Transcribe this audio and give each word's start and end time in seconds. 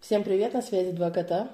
Всем 0.00 0.24
привет, 0.24 0.54
на 0.54 0.62
связи 0.62 0.92
два 0.92 1.10
кота. 1.10 1.50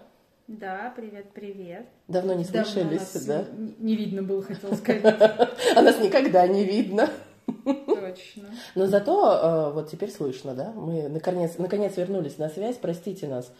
Да, 0.47 0.93
привет, 0.95 1.33
привет. 1.35 1.87
Давно 2.07 2.33
не 2.33 2.45
Давно 2.45 2.65
слышались, 2.65 3.15
нас 3.15 3.25
да? 3.25 3.45
Не 3.79 3.97
видно 3.97 4.23
было, 4.23 4.41
хотела 4.41 4.75
сказать. 4.77 5.05
А 5.75 5.83
нас 5.83 5.99
никогда 5.99 6.47
не 6.47 6.65
видно. 6.65 7.11
Точно. 7.65 8.49
Но 8.77 8.87
зато 8.87 9.33
э, 9.33 9.73
вот 9.73 9.91
теперь 9.91 10.13
слышно, 10.13 10.55
да? 10.55 10.71
Мы 10.73 11.09
наконец, 11.09 11.59
наконец 11.59 11.97
вернулись 11.97 12.39
на 12.39 12.49
связь, 12.49 12.77
простите 12.77 13.27
нас. 13.27 13.53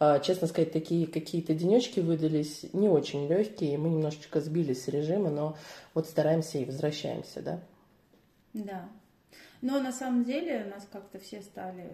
Э, 0.00 0.20
Честно 0.20 0.48
сказать, 0.48 0.72
такие 0.72 1.06
какие-то 1.06 1.54
денечки 1.54 2.00
выдались 2.00 2.66
не 2.72 2.88
очень 2.88 3.28
легкие, 3.28 3.78
мы 3.78 3.90
немножечко 3.90 4.40
сбились 4.40 4.82
с 4.82 4.88
режима, 4.88 5.30
но 5.30 5.56
вот 5.94 6.08
стараемся 6.08 6.58
и 6.58 6.64
возвращаемся, 6.64 7.42
да? 7.42 7.60
Да. 8.54 8.88
Но 9.60 9.80
на 9.80 9.92
самом 9.92 10.24
деле 10.24 10.64
нас 10.64 10.88
как-то 10.90 11.20
все 11.20 11.40
стали 11.42 11.88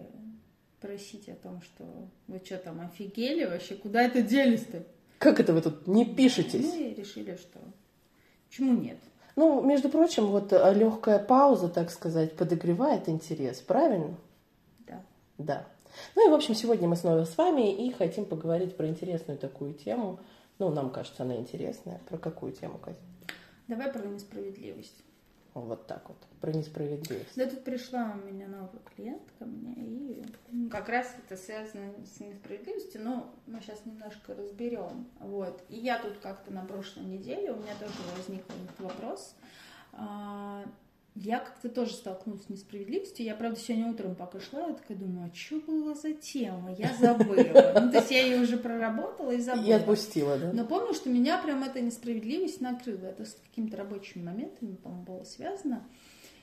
просить 0.79 1.29
о 1.29 1.35
том, 1.35 1.61
что 1.61 1.83
вы 2.27 2.41
что 2.43 2.57
там 2.57 2.81
офигели 2.81 3.45
вообще, 3.45 3.75
куда 3.75 4.01
это 4.01 4.21
делись-то? 4.21 4.83
Как 5.17 5.39
это 5.39 5.53
вы 5.53 5.61
тут 5.61 5.87
не 5.87 6.05
пишетесь? 6.05 6.73
и 6.73 6.93
решили, 6.93 7.35
что 7.35 7.59
почему 8.47 8.73
нет? 8.73 8.97
Ну, 9.35 9.61
между 9.61 9.89
прочим, 9.89 10.27
вот 10.27 10.51
легкая 10.51 11.19
пауза, 11.19 11.69
так 11.69 11.91
сказать, 11.91 12.35
подогревает 12.35 13.07
интерес, 13.07 13.59
правильно? 13.59 14.15
Да. 14.79 15.01
Да. 15.37 15.67
Ну 16.15 16.27
и, 16.27 16.31
в 16.31 16.33
общем, 16.33 16.55
сегодня 16.55 16.87
мы 16.87 16.95
снова 16.95 17.23
с 17.25 17.37
вами 17.37 17.87
и 17.87 17.91
хотим 17.91 18.25
поговорить 18.25 18.75
про 18.75 18.87
интересную 18.87 19.37
такую 19.37 19.73
тему. 19.73 20.19
Ну, 20.57 20.69
нам 20.69 20.89
кажется, 20.89 21.23
она 21.23 21.35
интересная. 21.37 22.01
Про 22.09 22.17
какую 22.17 22.51
тему, 22.51 22.77
Катя? 22.77 22.99
Давай 23.67 23.91
про 23.91 24.05
несправедливость. 24.05 25.03
Вот 25.53 25.87
так 25.87 26.07
вот. 26.07 26.17
Про 26.41 26.53
несправедливость. 26.53 27.35
Да 27.35 27.45
тут 27.49 27.63
пришла 27.63 28.15
у 28.15 28.25
меня 28.25 28.47
новая 28.47 28.81
клиентка 28.95 29.45
мне, 29.45 29.73
и 29.73 30.23
как 30.69 30.87
раз 30.89 31.13
это 31.17 31.35
связано 31.35 31.93
с 32.05 32.19
несправедливостью, 32.19 33.03
но 33.03 33.33
мы 33.45 33.59
сейчас 33.61 33.85
немножко 33.85 34.35
разберем. 34.35 35.07
Вот. 35.19 35.63
И 35.69 35.77
я 35.77 35.99
тут 35.99 36.17
как-то 36.19 36.53
на 36.53 36.63
прошлой 36.63 37.05
неделе, 37.05 37.51
у 37.51 37.57
меня 37.57 37.73
тоже 37.79 37.93
возник 38.15 38.45
вопрос. 38.77 39.35
Я 41.15 41.39
как-то 41.39 41.69
тоже 41.69 41.93
столкнулась 41.93 42.43
с 42.45 42.49
несправедливостью. 42.49 43.25
Я, 43.25 43.35
правда, 43.35 43.59
сегодня 43.59 43.91
утром 43.91 44.15
пока 44.15 44.39
шла, 44.39 44.67
я 44.67 44.73
такая 44.73 44.97
думаю, 44.97 45.29
а 45.31 45.35
что 45.35 45.59
была 45.59 45.93
за 45.93 46.13
тема? 46.13 46.73
Я 46.77 46.93
забыла. 46.99 47.73
Ну, 47.81 47.91
то 47.91 47.97
есть 47.97 48.11
я 48.11 48.25
ее 48.25 48.41
уже 48.41 48.57
проработала 48.57 49.31
и 49.31 49.39
забыла. 49.41 49.65
И 49.65 49.71
отпустила, 49.71 50.37
да? 50.37 50.53
Но 50.53 50.65
помню, 50.65 50.93
что 50.93 51.09
меня 51.09 51.37
прям 51.41 51.63
эта 51.63 51.81
несправедливость 51.81 52.61
накрыла. 52.61 53.07
Это 53.07 53.25
с 53.25 53.33
какими-то 53.49 53.77
рабочими 53.77 54.23
моментами, 54.23 54.75
по-моему, 54.75 55.03
было 55.03 55.23
связано. 55.23 55.83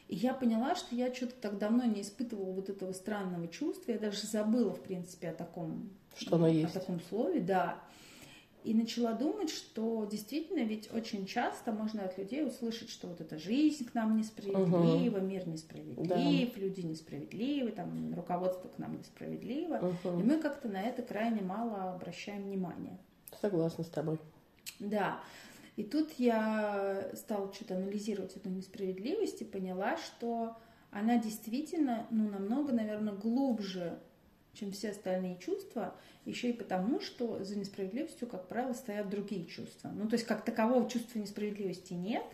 И 0.09 0.15
я 0.17 0.35
поняла, 0.35 0.75
что 0.77 0.95
я 0.95 1.13
что-то 1.15 1.35
так 1.41 1.59
давно 1.59 1.85
не 1.85 2.03
испытывала 2.03 2.53
вот 2.53 2.69
этого 2.69 2.93
странного 2.93 3.49
чувства. 3.49 3.93
Я 3.93 3.99
даже 3.99 4.27
забыла, 4.27 4.73
в 4.73 4.81
принципе, 4.83 5.31
о 5.31 5.35
таком, 5.35 5.91
Что 6.17 6.37
оно 6.37 6.47
о 6.47 6.51
есть. 6.51 6.75
таком 6.75 7.01
слове, 7.09 7.41
да. 7.41 7.81
И 8.67 8.75
начала 8.75 9.13
думать, 9.13 9.51
что 9.51 10.09
действительно 10.11 10.59
ведь 10.65 10.93
очень 10.93 11.25
часто 11.25 11.71
можно 11.71 12.03
от 12.03 12.19
людей 12.19 12.45
услышать, 12.45 12.91
что 12.91 13.07
вот 13.07 13.21
эта 13.21 13.39
жизнь 13.39 13.85
к 13.85 13.95
нам 13.95 14.17
несправедлива, 14.17 15.19
мир 15.19 15.47
несправедлив, 15.47 16.57
люди 16.57 16.81
несправедливы, 16.81 17.71
там 17.71 18.13
руководство 18.17 18.67
к 18.67 18.77
нам 18.81 18.99
несправедливо. 18.99 19.95
Мгм. 20.03 20.21
И 20.21 20.25
мы 20.25 20.39
как-то 20.39 20.69
на 20.69 20.83
это 20.83 21.03
крайне 21.03 21.43
мало 21.43 21.93
обращаем 21.93 22.43
внимание. 22.43 22.99
Согласна 23.41 23.85
с 23.85 23.89
тобой. 23.89 24.19
Да. 24.81 25.21
И 25.77 25.85
тут 25.85 26.15
я 26.19 27.13
стала 27.15 27.53
что-то 27.53 27.77
анализировать 27.77 28.35
эту 28.35 28.49
несправедливость 28.49 29.43
и 29.43 29.45
поняла, 29.45 29.97
что 29.97 30.57
она 30.91 31.19
действительно, 31.19 32.09
ну, 32.11 32.29
намного, 32.29 32.73
наверное, 32.73 33.15
глубже, 33.15 34.01
чем 34.59 34.73
все 34.73 34.91
остальные 34.91 35.39
чувства, 35.39 35.95
еще 36.25 36.51
и 36.51 36.53
потому, 36.53 37.01
что 37.01 37.45
за 37.45 37.57
несправедливостью, 37.57 38.27
как 38.27 38.49
правило, 38.49 38.73
стоят 38.73 39.09
другие 39.09 39.47
чувства. 39.47 39.91
Ну, 39.95 40.09
то 40.09 40.15
есть, 40.15 40.27
как 40.27 40.45
такового 40.45 40.89
чувства 40.91 41.19
несправедливости 41.19 41.93
нет. 41.93 42.25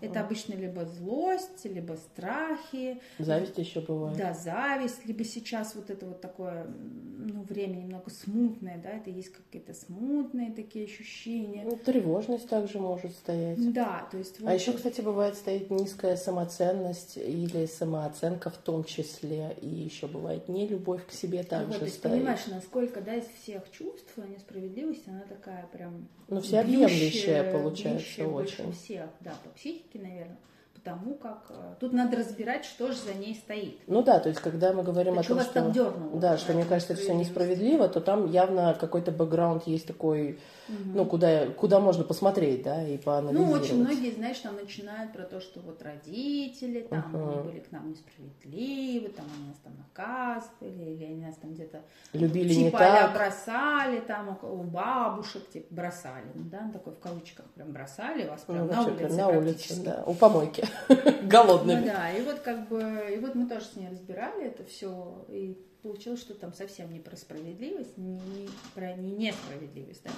Это 0.00 0.20
обычно 0.20 0.54
либо 0.54 0.84
злость, 0.84 1.64
либо 1.64 1.94
страхи, 1.94 3.00
Зависть 3.18 3.58
еще 3.58 3.80
бывает. 3.80 4.16
да, 4.16 4.34
зависть, 4.34 5.04
либо 5.06 5.24
сейчас 5.24 5.74
вот 5.74 5.90
это 5.90 6.06
вот 6.06 6.20
такое, 6.20 6.66
ну, 6.66 7.42
время 7.42 7.76
немного 7.76 8.10
смутное, 8.10 8.80
да, 8.82 8.90
это 8.90 9.10
есть 9.10 9.32
какие-то 9.32 9.74
смутные 9.74 10.52
такие 10.52 10.84
ощущения. 10.84 11.64
Ну, 11.64 11.76
тревожность 11.76 12.48
также 12.48 12.78
может 12.78 13.12
стоять. 13.12 13.72
Да, 13.72 14.06
то 14.10 14.18
есть 14.18 14.40
вот 14.40 14.48
А 14.48 14.54
еще, 14.54 14.72
кстати, 14.72 15.00
бывает 15.00 15.34
стоит 15.34 15.70
низкая 15.70 16.16
самоценность 16.16 17.16
или 17.16 17.66
самооценка 17.66 18.50
в 18.50 18.56
том 18.56 18.84
числе. 18.84 19.56
И 19.60 19.68
еще 19.68 20.06
бывает 20.06 20.48
не 20.48 20.66
любовь 20.66 21.06
к 21.06 21.12
себе 21.12 21.38
вот, 21.38 21.48
также 21.48 21.84
есть 21.84 21.96
стоит. 21.98 22.14
понимаешь, 22.14 22.46
насколько, 22.46 23.00
да, 23.00 23.14
из 23.14 23.24
всех 23.42 23.70
чувств 23.70 24.16
несправедливость, 24.16 25.06
она 25.08 25.22
такая 25.28 25.66
прям 25.72 26.08
Ну, 26.28 26.40
всеобъемлющая 26.40 27.42
бьющая, 27.44 27.52
получается 27.52 28.06
бьющая 28.22 28.26
очень. 28.28 28.72
всех, 28.72 29.08
да, 29.20 29.32
по 29.44 29.58
психике, 29.70 29.98
наверное, 29.98 30.36
потому 30.82 31.14
как 31.14 31.46
э, 31.50 31.74
тут 31.78 31.92
надо 31.92 32.16
разбирать, 32.16 32.64
что 32.64 32.88
же 32.88 32.98
за 32.98 33.14
ней 33.14 33.34
стоит. 33.34 33.80
Ну 33.86 34.02
да, 34.02 34.18
то 34.18 34.28
есть 34.28 34.40
когда 34.40 34.72
мы 34.72 34.82
говорим 34.82 35.18
А 35.18 35.20
о 35.20 35.22
том, 35.24 35.36
вас 35.36 35.46
что... 35.46 35.54
так 35.54 35.72
дернуло? 35.72 36.18
Да, 36.20 36.32
на 36.32 36.38
что 36.38 36.52
мне 36.54 36.64
кажется, 36.64 36.94
это 36.94 37.02
все 37.02 37.14
несправедливо, 37.14 37.88
то 37.88 38.00
там 38.00 38.30
явно 38.30 38.74
какой-то 38.78 39.12
бэкграунд 39.12 39.66
есть 39.66 39.86
такой, 39.86 40.38
ну, 40.68 41.04
куда, 41.04 41.46
куда 41.48 41.80
можно 41.80 42.04
посмотреть, 42.04 42.62
да, 42.62 42.82
и 42.86 42.96
Ну, 42.96 43.02
поанализировать. 43.02 43.62
очень 43.62 43.80
многие, 43.82 44.12
знаешь, 44.12 44.38
там 44.38 44.56
начинают 44.56 45.12
про 45.12 45.24
то, 45.24 45.40
что 45.40 45.60
вот 45.60 45.82
родители, 45.82 46.82
там, 46.82 47.04
Мгм. 47.12 47.28
они 47.28 47.42
были 47.50 47.58
к 47.60 47.72
нам 47.72 47.90
несправедливы, 47.90 49.08
там, 49.08 49.26
они 49.36 49.48
нас 49.48 49.56
там 49.62 49.72
наказывали, 49.76 50.90
или 50.94 51.04
они 51.04 51.24
нас 51.24 51.36
там 51.36 51.52
где-то 51.54 51.82
Любили 52.12 52.54
типа 52.54 52.64
не 52.64 52.70
так. 52.70 53.14
бросали, 53.14 54.00
там, 54.00 54.38
у, 54.42 54.62
бабушек, 54.62 55.48
типа, 55.50 55.66
бросали, 55.74 56.24
ну, 56.34 56.44
да, 56.50 56.60
ну, 56.66 56.72
такой 56.72 56.92
в 56.94 56.98
кавычках 57.00 57.46
прям 57.46 57.72
бросали 57.72 58.28
вас 58.28 58.44
Ну, 58.46 58.54
прям 58.54 58.66
на 58.68 58.74
вообще, 58.82 58.92
улице 59.04 59.16
на 59.16 59.28
улице, 59.28 59.82
да, 59.82 60.04
у 60.06 60.14
помойки, 60.14 60.64
Ну 61.22 61.28
голодными. 61.28 61.84
да, 61.86 62.10
и 62.12 62.22
вот 62.22 62.40
как 62.40 62.68
бы, 62.68 62.80
и 63.14 63.18
вот 63.18 63.34
мы 63.34 63.46
тоже 63.48 63.64
с 63.66 63.76
ней 63.76 63.88
разбирали 63.88 64.46
это 64.46 64.64
все, 64.64 65.24
и 65.28 65.56
получилось, 65.82 66.20
что 66.20 66.34
там 66.34 66.52
совсем 66.52 66.92
не 66.92 66.98
про 67.00 67.16
справедливость, 67.16 67.96
не, 67.96 68.48
про 68.74 68.92
не 68.94 69.10
несправедливость, 69.12 70.02
да. 70.04 70.10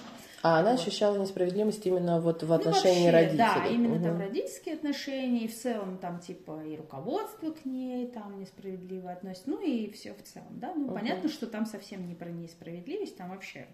А 0.42 0.58
она 0.60 0.72
Вот. 0.72 0.80
ощущала 0.80 1.16
несправедливость 1.18 1.86
именно 1.86 2.20
вот 2.20 2.42
в 2.42 2.48
Ну, 2.48 2.54
отношении 2.54 3.10
вообще, 3.10 3.10
родителей. 3.10 3.36
Да, 3.38 3.66
именно 3.66 3.94
Мгм. 3.94 4.04
там 4.04 4.18
родительские 4.18 4.74
отношения, 4.74 5.44
и 5.44 5.48
в 5.48 5.56
целом 5.56 5.98
там 5.98 6.18
типа 6.18 6.64
и 6.64 6.76
руководство 6.76 7.52
к 7.52 7.64
ней 7.64 8.08
там 8.08 8.40
несправедливо 8.40 9.12
относится, 9.12 9.50
ну 9.50 9.60
и 9.64 9.88
все 9.92 10.14
в 10.14 10.22
целом, 10.24 10.48
да. 10.58 10.72
Ну, 10.74 10.86
Мгм. 10.86 10.94
понятно, 10.94 11.28
что 11.28 11.46
там 11.46 11.66
совсем 11.66 12.08
не 12.08 12.14
про 12.14 12.28
несправедливость, 12.30 13.16
там 13.16 13.30
вообще 13.30 13.66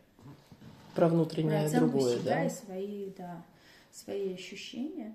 Про 0.94 1.06
про 1.06 1.08
внутреннее 1.08 1.64
оценку 1.66 1.88
другое, 1.92 2.18
себя 2.18 2.34
да. 2.34 2.44
и 2.44 2.50
свои, 2.50 3.10
да, 3.16 3.42
свои 3.92 4.34
ощущения. 4.34 5.14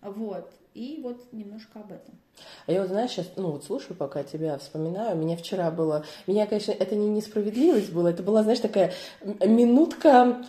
Вот. 0.00 0.52
И 0.74 1.00
вот 1.04 1.32
немножко 1.32 1.78
об 1.78 1.92
этом. 1.92 2.18
А 2.66 2.72
я 2.72 2.80
вот, 2.80 2.90
знаешь, 2.90 3.12
сейчас, 3.12 3.30
ну 3.36 3.52
вот 3.52 3.64
слушаю, 3.64 3.96
пока 3.96 4.24
тебя 4.24 4.58
вспоминаю, 4.58 5.16
меня 5.16 5.36
вчера 5.36 5.70
было, 5.70 6.04
меня, 6.26 6.46
конечно, 6.46 6.72
это 6.72 6.96
не 6.96 7.08
несправедливость 7.08 7.92
была, 7.92 8.10
это 8.10 8.24
была, 8.24 8.42
знаешь, 8.42 8.58
такая 8.58 8.92
минутка, 9.22 10.44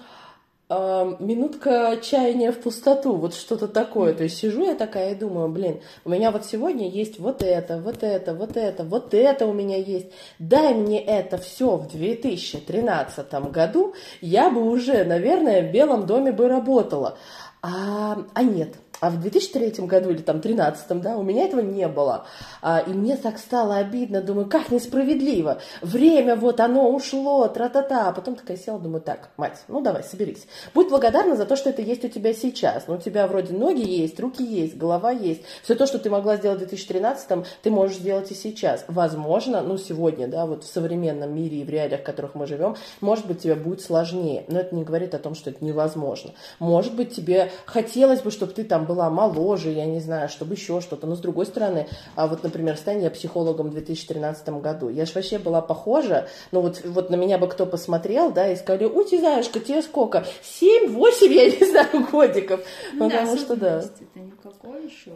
а, 0.67 1.15
минутка 1.19 1.99
чаяния 2.01 2.51
в 2.51 2.57
пустоту, 2.57 3.17
вот 3.17 3.35
что-то 3.35 3.67
такое. 3.67 4.15
То 4.15 4.23
есть 4.23 4.37
сижу 4.37 4.65
я 4.65 4.73
такая 4.73 5.11
и 5.11 5.15
думаю, 5.15 5.47
блин, 5.47 5.81
у 6.05 6.09
меня 6.09 6.31
вот 6.31 6.43
сегодня 6.43 6.89
есть 6.89 7.19
вот 7.19 7.43
это, 7.43 7.77
вот 7.77 8.01
это, 8.01 8.33
вот 8.33 8.57
это, 8.57 8.83
вот 8.83 9.13
это 9.13 9.45
у 9.45 9.53
меня 9.53 9.77
есть. 9.77 10.07
Дай 10.39 10.73
мне 10.73 10.99
это 11.03 11.37
все 11.37 11.77
в 11.77 11.87
2013 11.87 13.31
году, 13.51 13.93
я 14.21 14.49
бы 14.49 14.67
уже, 14.67 15.03
наверное, 15.03 15.69
в 15.69 15.71
Белом 15.71 16.07
доме 16.07 16.31
бы 16.31 16.47
работала. 16.47 17.19
А, 17.61 18.17
а 18.33 18.43
нет. 18.43 18.75
А 19.01 19.09
в 19.09 19.19
2003 19.19 19.85
году 19.85 20.09
или 20.09 20.21
там 20.21 20.39
2013, 20.39 21.01
да, 21.01 21.17
у 21.17 21.23
меня 21.23 21.45
этого 21.45 21.61
не 21.61 21.87
было. 21.87 22.25
А, 22.61 22.79
и 22.79 22.91
мне 22.91 23.17
так 23.17 23.37
стало 23.37 23.75
обидно, 23.75 24.21
думаю, 24.21 24.47
как 24.47 24.71
несправедливо. 24.71 25.59
Время 25.81 26.35
вот 26.35 26.59
оно 26.59 26.89
ушло, 26.89 27.47
тра-та-та. 27.47 28.09
А 28.09 28.11
потом 28.13 28.35
такая 28.35 28.57
села, 28.57 28.79
думаю, 28.79 29.01
так, 29.01 29.29
мать, 29.37 29.63
ну 29.67 29.81
давай, 29.81 30.03
соберись. 30.03 30.47
Будь 30.73 30.89
благодарна 30.89 31.35
за 31.35 31.45
то, 31.45 31.55
что 31.55 31.69
это 31.69 31.81
есть 31.81 32.05
у 32.05 32.07
тебя 32.07 32.33
сейчас. 32.33 32.87
Ну, 32.87 32.95
у 32.95 32.97
тебя 32.97 33.27
вроде 33.27 33.53
ноги 33.53 33.81
есть, 33.81 34.19
руки 34.19 34.43
есть, 34.43 34.77
голова 34.77 35.11
есть. 35.11 35.41
Все 35.63 35.75
то, 35.75 35.85
что 35.87 35.99
ты 35.99 36.09
могла 36.09 36.37
сделать 36.37 36.57
в 36.57 36.59
2013, 36.59 37.45
ты 37.61 37.69
можешь 37.69 37.97
сделать 37.97 38.31
и 38.31 38.33
сейчас. 38.33 38.85
Возможно, 38.87 39.61
ну, 39.61 39.77
сегодня, 39.77 40.27
да, 40.27 40.45
вот 40.45 40.63
в 40.63 40.67
современном 40.71 41.35
мире 41.35 41.57
и 41.57 41.63
в 41.63 41.69
реалиях, 41.69 42.01
в 42.01 42.03
которых 42.03 42.35
мы 42.35 42.47
живем, 42.47 42.75
может 43.01 43.25
быть, 43.25 43.39
тебе 43.39 43.55
будет 43.55 43.81
сложнее. 43.81 44.45
Но 44.47 44.59
это 44.59 44.73
не 44.73 44.83
говорит 44.83 45.13
о 45.13 45.19
том, 45.19 45.35
что 45.35 45.49
это 45.49 45.63
невозможно. 45.63 46.31
Может 46.59 46.95
быть, 46.95 47.13
тебе 47.13 47.51
хотелось 47.65 48.21
бы, 48.21 48.31
чтобы 48.31 48.53
ты 48.53 48.63
там 48.63 48.84
там 48.85 48.95
была 48.95 49.09
моложе, 49.09 49.71
я 49.71 49.85
не 49.85 49.99
знаю, 49.99 50.29
чтобы 50.29 50.53
еще 50.53 50.81
что-то. 50.81 51.07
Но 51.07 51.15
с 51.15 51.19
другой 51.19 51.45
стороны, 51.45 51.87
а 52.15 52.27
вот, 52.27 52.43
например, 52.43 52.77
стань 52.77 53.03
я 53.03 53.09
психологом 53.09 53.69
в 53.69 53.71
2013 53.71 54.49
году. 54.61 54.89
Я 54.89 55.05
же 55.05 55.13
вообще 55.15 55.39
была 55.39 55.61
похожа, 55.61 56.27
ну 56.51 56.61
вот, 56.61 56.81
вот 56.85 57.09
на 57.09 57.15
меня 57.15 57.37
бы 57.37 57.47
кто 57.47 57.65
посмотрел, 57.65 58.31
да, 58.31 58.51
и 58.51 58.55
сказали, 58.55 58.85
ой, 58.85 59.05
ты 59.05 59.19
знаешь, 59.19 59.47
тебе 59.49 59.81
сколько? 59.81 60.25
Семь, 60.43 60.91
восемь, 60.91 61.33
я 61.33 61.49
не 61.49 61.65
знаю, 61.65 62.07
годиков. 62.11 62.61
Ну, 62.93 63.09
Потому 63.09 63.31
да, 63.35 63.37
что, 63.37 63.55
да. 63.55 63.77
это 63.79 64.19
никакой 64.19 64.85
еще. 64.85 65.11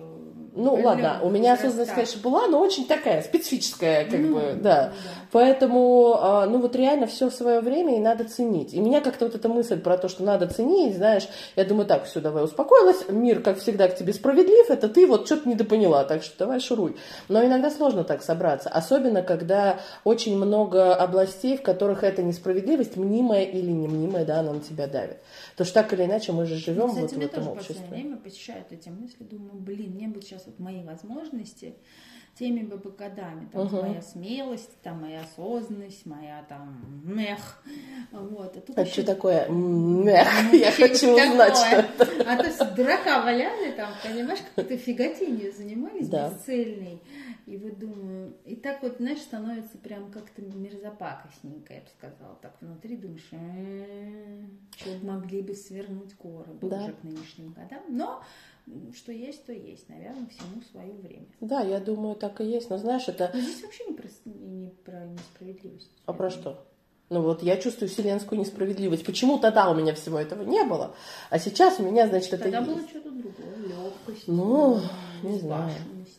Ну, 0.56 0.75
ладно, 0.75 1.19
у 1.21 1.30
меня 1.30 1.54
осознанность, 1.54 1.94
конечно, 1.94 2.21
была, 2.21 2.48
но 2.48 2.60
очень 2.60 2.86
такая 2.86 3.21
специфическая, 3.21 4.06
как 4.06 4.19
Ну, 4.19 4.36
бы, 4.36 4.42
да, 4.42 4.54
да. 4.54 4.60
да. 4.62 4.94
Поэтому, 5.31 6.16
а, 6.19 6.45
ну, 6.48 6.60
вот 6.60 6.75
реально 6.75 7.06
все 7.06 7.30
в 7.30 7.33
свое 7.33 7.60
время 7.60 7.95
и 7.95 8.00
надо 8.00 8.24
ценить. 8.24 8.74
И 8.74 8.80
меня 8.80 9.01
как-то 9.01 9.25
вот 9.25 9.36
эта 9.36 9.48
мысль 9.48 9.80
про 9.80 9.98
то, 9.98 10.07
что 10.10 10.24
надо 10.24 10.48
ценить, 10.48 10.95
знаешь, 10.95 11.27
я 11.56 11.66
думаю, 11.66 11.86
так, 11.86 12.06
все, 12.06 12.19
давай, 12.19 12.44
успокоилась, 12.44 13.07
мир, 13.10 13.42
как 13.42 13.59
всегда, 13.60 13.88
к 13.88 13.96
тебе 13.96 14.14
справедлив, 14.14 14.70
это 14.70 14.90
ты 14.90 15.06
вот 15.06 15.26
что-то 15.28 15.48
недопоняла, 15.48 16.04
так 16.04 16.24
что 16.24 16.38
давай 16.40 16.60
шуруй. 16.60 16.96
Но 17.28 17.44
иногда 17.46 17.70
сложно 17.70 18.04
так 18.04 18.24
собраться, 18.24 18.70
особенно, 18.70 19.22
когда 19.22 19.80
очень 20.04 20.36
много 20.38 20.96
областей, 20.96 21.58
в 21.58 21.62
которых 21.62 22.04
эта 22.04 22.24
несправедливость, 22.24 22.96
мнимая 22.98 23.44
или 23.44 23.72
не 23.72 23.88
мнимая, 23.88 24.26
да, 24.26 24.40
она 24.40 24.54
на 24.54 24.60
тебя 24.62 24.88
давит. 24.88 25.18
Потому 25.52 25.66
что 25.66 25.74
так 25.76 25.94
или 25.94 26.06
иначе 26.06 26.32
мы 26.32 26.46
же 26.46 26.56
живем 26.56 26.88
Ну, 26.88 26.90
кстати, 26.90 27.14
вот 27.16 27.24
в 27.24 27.26
этом 27.26 27.44
тоже 27.46 27.50
обществе. 27.60 27.86
время 27.90 28.18
посещают 28.18 28.72
эти 28.72 28.90
мысли. 28.90 29.24
Думаю, 29.24 29.56
блин, 29.60 29.92
мне 29.94 30.08
бы 30.08 30.22
сейчас 30.22 30.46
вот 30.46 30.58
мои 30.60 30.84
возможности 30.84 31.76
теми 32.38 32.62
бы 32.62 32.78
годами. 32.92 33.50
Там 33.52 33.66
Мгм. 33.66 33.82
моя 33.82 34.02
смелость, 34.02 34.70
там 34.82 35.02
моя 35.02 35.22
осознанность, 35.22 36.06
моя 36.06 36.46
там 36.48 37.02
мех. 37.04 37.62
Вот. 38.12 38.56
А 38.56 38.62
тут 38.62 38.78
А 38.78 38.82
еще 38.82 38.92
что 38.94 39.04
такое? 39.08 39.48
Мэх, 39.50 40.28
я 40.54 40.72
хочу 40.72 41.12
узнать, 41.14 41.58
что 41.58 41.84
такое? 41.98 42.24
А 42.26 42.38
то 42.38 42.46
есть 42.46 42.76
дурака 42.76 43.24
валяли 43.50 43.72
там, 43.75 43.94
понимаешь, 44.04 44.40
как-то 44.56 44.78
фиготенью 44.78 45.51
занимались 45.54 46.07
Да. 46.07 46.30
бесцельной. 46.30 47.01
И 47.46 47.57
вот 47.57 47.80
думаю, 47.80 48.36
и 48.46 48.56
так 48.56 48.84
вот, 48.84 48.98
знаешь, 48.98 49.19
становится 49.19 49.78
прям 49.80 50.12
как-то 50.12 50.42
мерзопакостненько, 50.42 51.74
я 51.74 51.80
бы 51.81 51.88
сказала. 51.98 52.38
Так 52.42 52.56
внутри 52.62 52.96
думаешь, 52.98 53.25
что 54.78 54.90
могли 55.06 55.42
бы 55.42 55.54
свернуть 55.56 56.16
горы 56.18 56.51
бы 56.54 56.69
Да. 56.69 56.84
уже 56.84 56.94
к 56.94 57.04
нынешним 57.04 57.54
годам. 57.54 57.81
Но 57.90 58.24
что 58.96 59.12
есть, 59.12 59.46
то 59.46 59.52
есть. 59.54 59.90
Наверное, 59.90 60.28
всему 60.28 60.62
свое 60.72 60.94
время. 60.94 61.25
Да, 61.42 61.62
я 61.62 61.80
думаю, 61.80 62.16
так 62.16 62.40
и 62.42 62.45
есть. 62.45 62.69
Но 62.69 62.78
знаешь, 62.78 63.07
это... 63.07 63.31
Но 63.34 63.40
здесь 63.40 63.63
вообще 63.63 63.86
не 63.86 63.94
про, 63.94 64.07
не 64.25 64.69
про 64.86 65.06
несправедливость. 65.06 65.90
А 66.06 66.13
про 66.13 66.30
что? 66.30 66.66
Ну 67.12 67.24
вот 67.24 67.42
я 67.42 67.57
чувствую 67.57 67.90
вселенскую 67.90 68.40
несправедливость. 68.40 69.04
Почему 69.04 69.40
тогда 69.40 69.72
у 69.72 69.74
меня 69.74 69.95
всего 69.95 70.19
этого 70.19 70.44
не 70.44 70.63
было? 70.63 70.95
А 71.31 71.40
сейчас 71.40 71.80
у 71.80 71.84
меня, 71.84 72.07
значит, 72.07 72.34
это 72.34 72.44
Тогда 72.44 72.60
есть. 72.60 72.69
было 72.69 72.80
другое. 72.88 72.99
Легкость. 74.27 74.27
Ну, 74.27 74.80
не 75.24 75.38
знаю. 75.39 75.71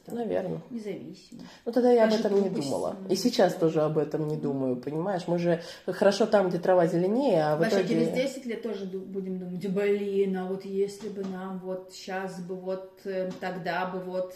там, 0.06 0.17
Наверное. 0.17 0.61
Независимость. 0.70 1.47
Ну 1.64 1.73
тогда 1.73 1.93
я 1.93 2.05
об 2.05 2.11
Даже 2.11 2.23
этом 2.23 2.35
не 2.35 2.49
глупость, 2.49 2.69
думала. 2.69 2.97
И 3.08 3.17
сейчас 3.17 3.55
тоже 3.55 3.82
об 3.82 3.99
этом 3.99 4.29
не 4.29 4.37
думаю, 4.37 4.76
понимаешь? 4.76 5.23
Мы 5.26 5.38
же 5.38 5.62
хорошо 5.87 6.26
там, 6.26 6.49
где 6.49 6.58
трава 6.58 6.87
зеленее, 6.87 7.44
а 7.44 7.56
в 7.56 7.61
Вообще 7.61 7.81
итоге... 7.81 7.88
через 7.88 8.35
10 8.35 8.47
лет 8.47 8.62
тоже 8.62 8.85
будем 8.87 9.38
думать, 9.38 9.67
блин, 9.69 10.37
а 10.37 10.44
вот 10.47 10.64
если 10.64 11.08
бы 11.08 11.25
нам 11.25 11.58
вот 11.61 11.91
сейчас 11.93 12.41
бы 12.41 12.56
вот 12.56 13.00
э, 13.05 13.31
тогда 13.41 13.87
бы 13.87 14.00
вот... 14.00 14.35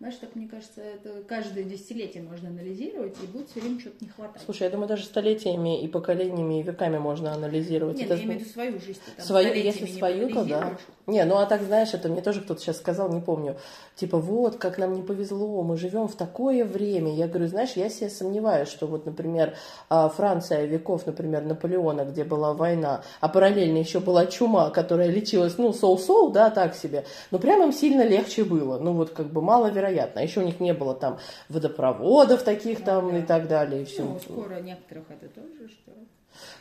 Знаешь, 0.00 0.16
так 0.18 0.34
мне 0.34 0.48
кажется, 0.48 0.80
это 0.80 1.22
каждое 1.28 1.62
десятилетие 1.62 2.22
можно 2.22 2.48
анализировать, 2.48 3.14
и 3.22 3.26
будет 3.26 3.50
все 3.50 3.60
время 3.60 3.78
что-то 3.80 4.02
не 4.02 4.08
хватать. 4.08 4.40
Слушай, 4.42 4.62
я 4.62 4.70
думаю, 4.70 4.88
даже 4.88 5.04
столетиями 5.04 5.82
и 5.82 5.88
поколениями, 5.88 6.60
и 6.60 6.62
веками 6.62 6.96
можно 6.96 7.34
анализировать. 7.34 7.98
Нет, 7.98 8.06
Это 8.06 8.14
я 8.14 8.24
имею 8.24 8.38
в 8.38 8.42
виду 8.42 8.50
свою 8.50 8.80
жизнь. 8.80 8.98
там 9.14 9.26
Свою, 9.26 9.52
если 9.52 9.84
свою, 9.84 10.30
то 10.30 10.44
да. 10.46 10.78
Не, 11.06 11.24
ну 11.26 11.36
а 11.36 11.44
так, 11.44 11.60
знаешь, 11.62 11.92
это 11.92 12.08
мне 12.08 12.22
тоже 12.22 12.40
кто-то 12.40 12.62
сейчас 12.62 12.78
сказал, 12.78 13.12
не 13.12 13.20
помню. 13.20 13.56
Типа, 13.94 14.16
вот, 14.16 14.56
как 14.56 14.78
нам 14.78 14.94
не 14.94 15.02
повезло, 15.02 15.62
мы 15.62 15.76
живем 15.76 16.08
в 16.08 16.14
такое 16.14 16.64
время. 16.64 17.14
Я 17.14 17.28
говорю, 17.28 17.48
знаешь, 17.48 17.72
я 17.72 17.90
себе 17.90 18.08
сомневаюсь, 18.08 18.70
что 18.70 18.86
вот, 18.86 19.04
например, 19.04 19.54
а, 19.90 20.08
Франция 20.08 20.64
веков, 20.64 21.04
например, 21.04 21.42
Наполеона, 21.44 22.06
где 22.06 22.24
была 22.24 22.54
война, 22.54 23.02
а 23.20 23.28
параллельно 23.28 23.76
еще 23.76 24.00
была 24.00 24.24
чума, 24.24 24.70
которая 24.70 25.08
лечилась, 25.08 25.58
ну, 25.58 25.74
соу-соу, 25.74 26.30
да, 26.30 26.48
так 26.48 26.74
себе. 26.74 27.04
Но 27.30 27.38
прям 27.38 27.62
им 27.62 27.72
сильно 27.72 28.02
легче 28.02 28.44
было. 28.44 28.78
Ну, 28.78 28.94
вот 28.94 29.10
как 29.10 29.26
бы 29.26 29.42
маловероятно. 29.42 29.89
А 30.18 30.22
еще 30.22 30.40
у 30.40 30.44
них 30.44 30.60
не 30.60 30.74
было 30.74 30.94
там 30.94 31.18
водопроводов 31.48 32.42
таких 32.42 32.84
там 32.84 33.06
Ну 33.06 33.12
да. 33.12 33.18
и 33.18 33.22
так 33.22 33.48
далее. 33.48 33.82
И 33.82 33.84
все. 33.84 34.04
Ну, 34.04 34.18
скоро 34.20 34.60
некоторых 34.60 35.04
это 35.10 35.28
тоже, 35.28 35.68
что... 35.68 35.92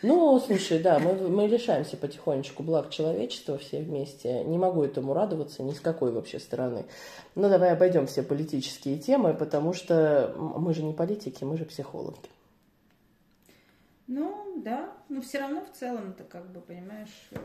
Ну, 0.01 0.39
слушай, 0.39 0.79
да, 0.79 0.99
мы, 0.99 1.13
мы 1.13 1.47
лишаемся 1.47 1.97
потихонечку 1.97 2.63
благ 2.63 2.89
человечества 2.89 3.57
все 3.57 3.81
вместе. 3.81 4.43
Не 4.43 4.57
могу 4.57 4.83
этому 4.83 5.13
радоваться 5.13 5.63
ни 5.63 5.71
с 5.71 5.79
какой 5.79 6.11
вообще 6.11 6.39
стороны. 6.39 6.85
Но 7.35 7.49
давай 7.49 7.71
обойдем 7.71 8.07
все 8.07 8.23
политические 8.23 8.97
темы, 8.97 9.33
потому 9.33 9.73
что 9.73 10.33
мы 10.37 10.73
же 10.73 10.83
не 10.83 10.93
политики, 10.93 11.43
мы 11.43 11.57
же 11.57 11.65
психологи. 11.65 12.17
Ну, 14.07 14.61
да, 14.63 14.91
но 15.07 15.21
все 15.21 15.39
равно 15.39 15.61
в 15.61 15.77
целом 15.77 16.13
ты 16.13 16.23
как 16.23 16.49
бы, 16.51 16.61
понимаешь, 16.61 17.29
э, 17.31 17.37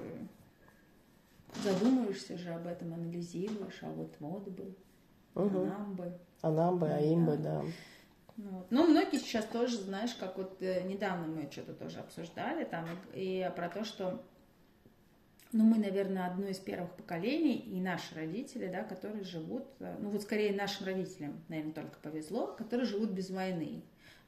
задумываешься 1.62 2.38
же 2.38 2.50
об 2.50 2.66
этом, 2.66 2.94
анализируешь, 2.94 3.80
а 3.82 3.90
вот 3.90 4.14
вот 4.19 4.48
бы, 4.48 4.75
а 5.34 5.40
Мгм. 5.40 5.69
нам 5.69 5.94
бы. 5.94 6.12
А 6.42 6.50
нам 6.50 6.78
бы, 6.78 6.88
а 6.88 7.00
им 7.00 7.26
бы, 7.26 7.36
да. 7.36 7.62
Ну, 8.36 8.50
вот. 8.50 8.70
Многие 8.70 9.19
сейчас 9.19 9.44
тоже, 9.46 9.78
знаешь, 9.78 10.14
как 10.14 10.36
вот 10.36 10.60
э, 10.60 10.82
недавно 10.82 11.26
мы 11.26 11.48
что-то 11.50 11.72
тоже 11.72 12.00
обсуждали 12.00 12.64
там, 12.64 12.86
и, 13.14 13.46
и 13.46 13.52
про 13.54 13.69
то, 13.69 13.84
что 13.84 14.20
ну, 15.52 15.62
мы, 15.62 15.78
наверное, 15.78 16.26
одно 16.26 16.48
из 16.48 16.58
первых 16.58 16.90
поколений, 16.96 17.56
и 17.56 17.81
наши 17.81 18.12
родители, 18.16 18.66
да, 18.66 18.82
которые 18.82 19.22
живут, 19.22 19.64
э, 19.78 19.96
ну, 20.00 20.10
вот 20.10 20.22
скорее 20.22 20.52
нашим 20.52 20.86
родителям, 20.86 21.40
наверное, 21.48 21.72
только 21.72 21.96
повезло, 22.00 22.48
которые 22.48 22.87
живут 22.87 23.10
без 23.10 23.30
войны, 23.30 23.84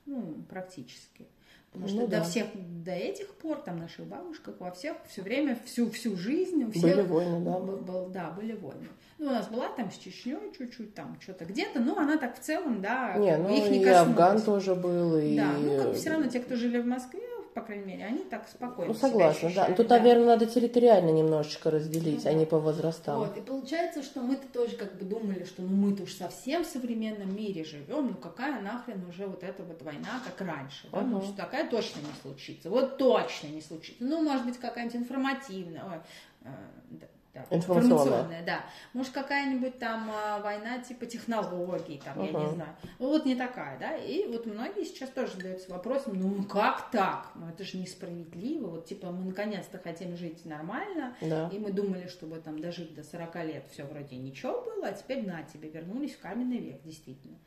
ну, 0.06 0.44
практически. 0.48 1.26
Потому 1.72 1.88
что 1.88 2.00
Ну 2.00 2.06
до 2.06 2.18
да. 2.18 2.22
всех, 2.22 2.46
до 2.84 2.92
этих 2.92 3.34
пор, 3.34 3.58
там, 3.58 3.78
наших 3.78 4.06
бабушках, 4.06 4.54
во 4.60 4.70
всех, 4.70 4.96
все 5.08 5.20
время, 5.22 5.58
всю, 5.66 5.90
всю 5.90 6.16
жизнь 6.16 6.64
у 6.64 6.70
всех... 6.70 6.82
Были 6.82 7.02
войны, 7.02 7.44
да. 7.44 7.58
Был- 7.58 7.76
был- 7.78 8.08
да, 8.08 8.30
были 8.30 8.52
войны. 8.54 8.88
Ну, 9.18 9.26
у 9.26 9.30
нас 9.30 9.48
была 9.48 9.68
там 9.70 9.90
с 9.90 9.96
Чечней 9.98 10.36
чуть-чуть, 10.56 10.94
там, 10.94 11.18
что-то 11.20 11.44
где-то, 11.44 11.80
но 11.80 11.96
она 11.98 12.16
так 12.16 12.36
в 12.36 12.40
целом, 12.40 12.80
да, 12.80 13.16
Не, 13.18 13.36
ну 13.36 13.48
их 13.48 13.70
не 13.70 13.80
и 13.82 13.84
коснулась. 13.84 14.08
Афган 14.10 14.42
тоже 14.42 14.74
был, 14.74 15.18
и... 15.18 15.36
Да, 15.36 15.52
ну, 15.58 15.76
как 15.76 15.88
бы 15.88 15.94
все 15.94 16.10
равно 16.10 16.28
те, 16.28 16.40
кто 16.40 16.56
жили 16.56 16.78
в 16.80 16.86
Москве, 16.86 17.20
по 17.56 17.62
крайней 17.62 17.86
мере, 17.86 18.04
они 18.04 18.18
так 18.18 18.46
спокойно 18.48 18.92
Ну, 18.92 18.98
себя 18.98 19.08
согласна, 19.08 19.40
да. 19.40 19.46
ощущали, 19.48 19.74
Тут, 19.76 19.86
да. 19.86 19.96
наверное, 19.96 20.26
надо 20.26 20.44
территориально 20.44 21.08
немножечко 21.08 21.70
разделить, 21.70 22.22
Ну 22.24 22.30
а 22.30 22.32
да. 22.34 22.38
не 22.38 22.44
по 22.44 22.58
возрастам. 22.58 23.18
Вот, 23.18 23.34
и 23.38 23.40
получается, 23.40 24.02
что 24.02 24.20
мы-то 24.20 24.46
тоже 24.48 24.76
как 24.76 24.94
бы 24.98 25.06
думали, 25.06 25.44
что 25.44 25.62
ну 25.62 25.68
мы-то 25.74 26.02
уж 26.02 26.12
совсем 26.12 26.64
в 26.64 26.66
современном 26.66 27.34
мире 27.34 27.64
живем, 27.64 28.08
ну 28.08 28.14
какая 28.14 28.60
нахрен 28.60 29.02
уже 29.08 29.26
вот 29.26 29.42
эта 29.42 29.62
вот 29.62 29.80
война, 29.80 30.20
как 30.22 30.46
раньше, 30.46 30.86
да? 30.92 31.00
ну 31.00 31.16
Ага. 31.16 31.26
что 31.28 31.36
такая 31.38 31.66
точно 31.70 32.00
не 32.00 32.12
случится, 32.20 32.68
вот 32.68 32.98
точно 32.98 33.46
не 33.48 33.62
случится, 33.62 34.04
ну 34.04 34.22
может 34.22 34.44
быть 34.44 34.58
какая-нибудь 34.58 34.96
информативная, 34.96 35.82
ой, 35.84 36.00
э, 36.44 36.48
да, 36.90 37.06
да, 37.50 37.56
Информационная. 37.56 38.44
да, 38.44 38.60
может 38.92 39.12
какая-нибудь 39.12 39.78
там 39.78 40.10
а, 40.10 40.40
война 40.40 40.78
типа 40.78 41.06
технологий, 41.06 42.00
там, 42.04 42.22
я 42.24 42.30
не 42.32 42.48
знаю, 42.54 42.76
ну 42.98 43.08
вот 43.08 43.24
не 43.24 43.34
такая, 43.34 43.78
да, 43.78 43.96
и 43.96 44.26
вот 44.26 44.46
многие 44.46 44.84
сейчас 44.84 45.10
тоже 45.10 45.32
задаются 45.32 45.70
вопросом, 45.70 46.14
ну 46.18 46.44
как 46.44 46.90
так, 46.90 47.30
ну 47.34 47.48
это 47.48 47.64
же 47.64 47.76
несправедливо, 47.78 48.68
вот 48.68 48.86
типа 48.86 49.10
мы 49.10 49.24
наконец-то 49.24 49.78
хотим 49.78 50.16
жить 50.16 50.44
нормально, 50.44 51.16
Да. 51.20 51.48
и 51.52 51.58
мы 51.58 51.72
думали, 51.72 52.08
чтобы 52.08 52.36
там 52.38 52.58
дожить 52.60 52.94
до 52.94 53.02
40 53.02 53.34
лет 53.44 53.64
все 53.72 53.84
вроде 53.84 54.16
ничего 54.16 54.62
было, 54.62 54.88
а 54.88 54.92
теперь 54.92 55.26
на 55.26 55.42
тебе, 55.42 55.68
вернулись 55.68 56.14
в 56.14 56.20
каменный 56.20 56.58
век, 56.58 56.82
действительно. 56.82 57.38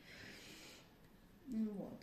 Вот. 1.47 1.99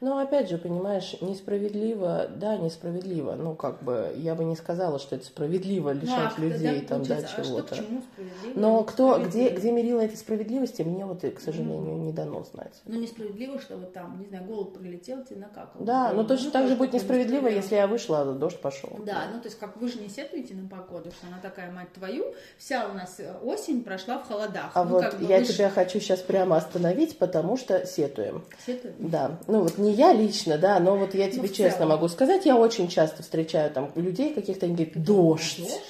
Но 0.00 0.18
опять 0.18 0.48
же, 0.48 0.58
понимаешь, 0.58 1.16
несправедливо, 1.20 2.26
да, 2.34 2.56
несправедливо. 2.56 3.34
Ну, 3.34 3.54
как 3.54 3.82
бы, 3.82 4.12
я 4.16 4.34
бы 4.34 4.44
не 4.44 4.56
сказала, 4.56 4.98
что 4.98 5.16
это 5.16 5.26
справедливо 5.26 5.90
лишать 5.90 6.32
Ну, 6.38 6.46
а 6.46 6.48
людей 6.48 6.80
тогда 6.80 6.88
там, 6.88 7.04
да, 7.04 7.16
а 7.16 7.44
чего-то. 7.44 7.74
справедливо? 7.74 8.52
Но 8.54 8.84
кто, 8.84 9.18
где, 9.24 9.50
где 9.50 9.72
мерило 9.72 10.00
этой 10.00 10.16
справедливости, 10.16 10.82
мне 10.82 11.04
вот, 11.04 11.22
к 11.22 11.40
сожалению, 11.40 11.96
не 11.98 12.12
дано 12.12 12.44
знать. 12.44 12.74
Ну, 12.84 12.98
несправедливо, 12.98 13.60
что 13.60 13.76
вот 13.76 13.92
там, 13.92 14.18
не 14.20 14.26
знаю, 14.26 14.44
голубь 14.46 14.78
прилетел, 14.78 15.24
тебе 15.24 15.40
накакал. 15.40 15.84
Да, 15.84 16.12
но 16.12 16.24
точно 16.24 16.50
так 16.50 16.68
же 16.68 16.76
будет 16.76 16.92
несправедливо, 16.92 17.48
если 17.48 17.76
я 17.76 17.86
вышла, 17.86 18.20
а 18.20 18.32
дождь 18.32 18.60
пошел. 18.60 18.90
Да, 19.04 19.24
ну 19.32 19.40
то 19.40 19.48
есть 19.48 19.58
как 19.58 19.76
вы 19.76 19.88
же 19.88 19.98
не 19.98 20.08
сетуете 20.08 20.54
на 20.54 20.68
погоду, 20.68 21.10
что 21.10 21.26
она 21.26 21.38
такая, 21.40 21.70
мать 21.70 21.92
твою, 21.92 22.34
вся 22.58 22.88
у 22.88 22.94
нас 22.94 23.18
э, 23.18 23.34
осень 23.42 23.82
прошла 23.82 24.18
в 24.18 24.28
холодах. 24.28 24.70
А 24.74 24.84
ну, 24.84 24.90
вот 24.90 25.02
как 25.04 25.18
бы 25.18 25.24
я 25.26 25.42
ж 25.42 25.48
тебя 25.48 25.70
хочу 25.70 26.00
сейчас 26.00 26.20
прямо 26.20 26.56
остановить, 26.56 27.18
потому 27.18 27.56
что 27.56 27.84
сетуем. 27.86 28.44
сетуете? 28.64 28.96
Да, 28.98 29.38
ну 29.46 29.65
вот 29.66 29.78
не 29.78 29.92
я 29.92 30.12
лично, 30.12 30.58
да, 30.58 30.78
но 30.80 30.96
вот 30.96 31.14
я 31.14 31.26
Ну, 31.26 31.32
тебе 31.32 31.48
в 31.48 31.52
честно 31.52 31.78
целом. 31.78 31.88
могу 31.90 32.08
сказать, 32.08 32.46
я 32.46 32.56
очень 32.56 32.88
часто 32.88 33.22
встречаю 33.22 33.70
там 33.70 33.90
людей 33.94 34.32
каких-то, 34.34 34.66
они 34.66 34.74
говорят, 34.74 35.02
дождь. 35.02 35.58
Дождь 35.58 35.80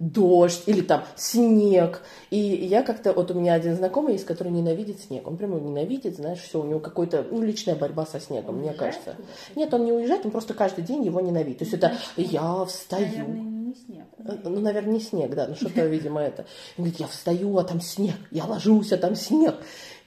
дождь 0.00 0.62
или 0.66 0.80
там 0.80 1.04
снег. 1.16 2.02
И 2.30 2.36
я 2.36 2.82
как-то, 2.82 3.12
вот 3.12 3.30
у 3.30 3.34
меня 3.34 3.54
один 3.54 3.74
знакомый 3.76 4.14
есть, 4.14 4.26
который 4.26 4.52
ненавидит 4.52 5.00
снег. 5.00 5.26
Он 5.26 5.36
прямо 5.36 5.58
ненавидит, 5.60 6.16
знаешь, 6.16 6.40
все, 6.40 6.60
у 6.60 6.64
него 6.64 6.80
какой-то, 6.80 7.24
ну, 7.30 7.40
личная 7.42 7.74
борьба 7.76 8.04
со 8.04 8.20
снегом, 8.20 8.56
Он 8.56 8.60
мне 8.60 8.72
кажется. 8.72 9.14
Нет, 9.54 9.72
он 9.72 9.84
не 9.84 9.92
уезжает, 9.92 10.24
он 10.26 10.32
просто 10.32 10.52
каждый 10.52 10.84
день 10.84 11.04
его 11.04 11.20
ненавидит. 11.20 11.58
То 11.58 11.64
есть 11.64 11.74
это 11.74 11.96
я 12.16 12.42
Наверное, 12.42 12.66
встаю. 12.66 13.28
не 13.28 13.74
снег. 13.74 14.04
Ну, 14.44 14.60
наверное, 14.60 14.94
не 14.94 15.00
снег, 15.00 15.34
да, 15.34 15.46
ну 15.46 15.54
что-то, 15.54 15.86
видимо, 15.86 16.20
это. 16.20 16.42
Он 16.76 16.84
говорит, 16.84 17.00
я 17.00 17.06
встаю, 17.06 17.56
а 17.56 17.64
там 17.64 17.80
снег, 17.80 18.16
я 18.30 18.44
ложусь, 18.46 18.92
а 18.92 18.96
там 18.98 19.14
снег. 19.14 19.54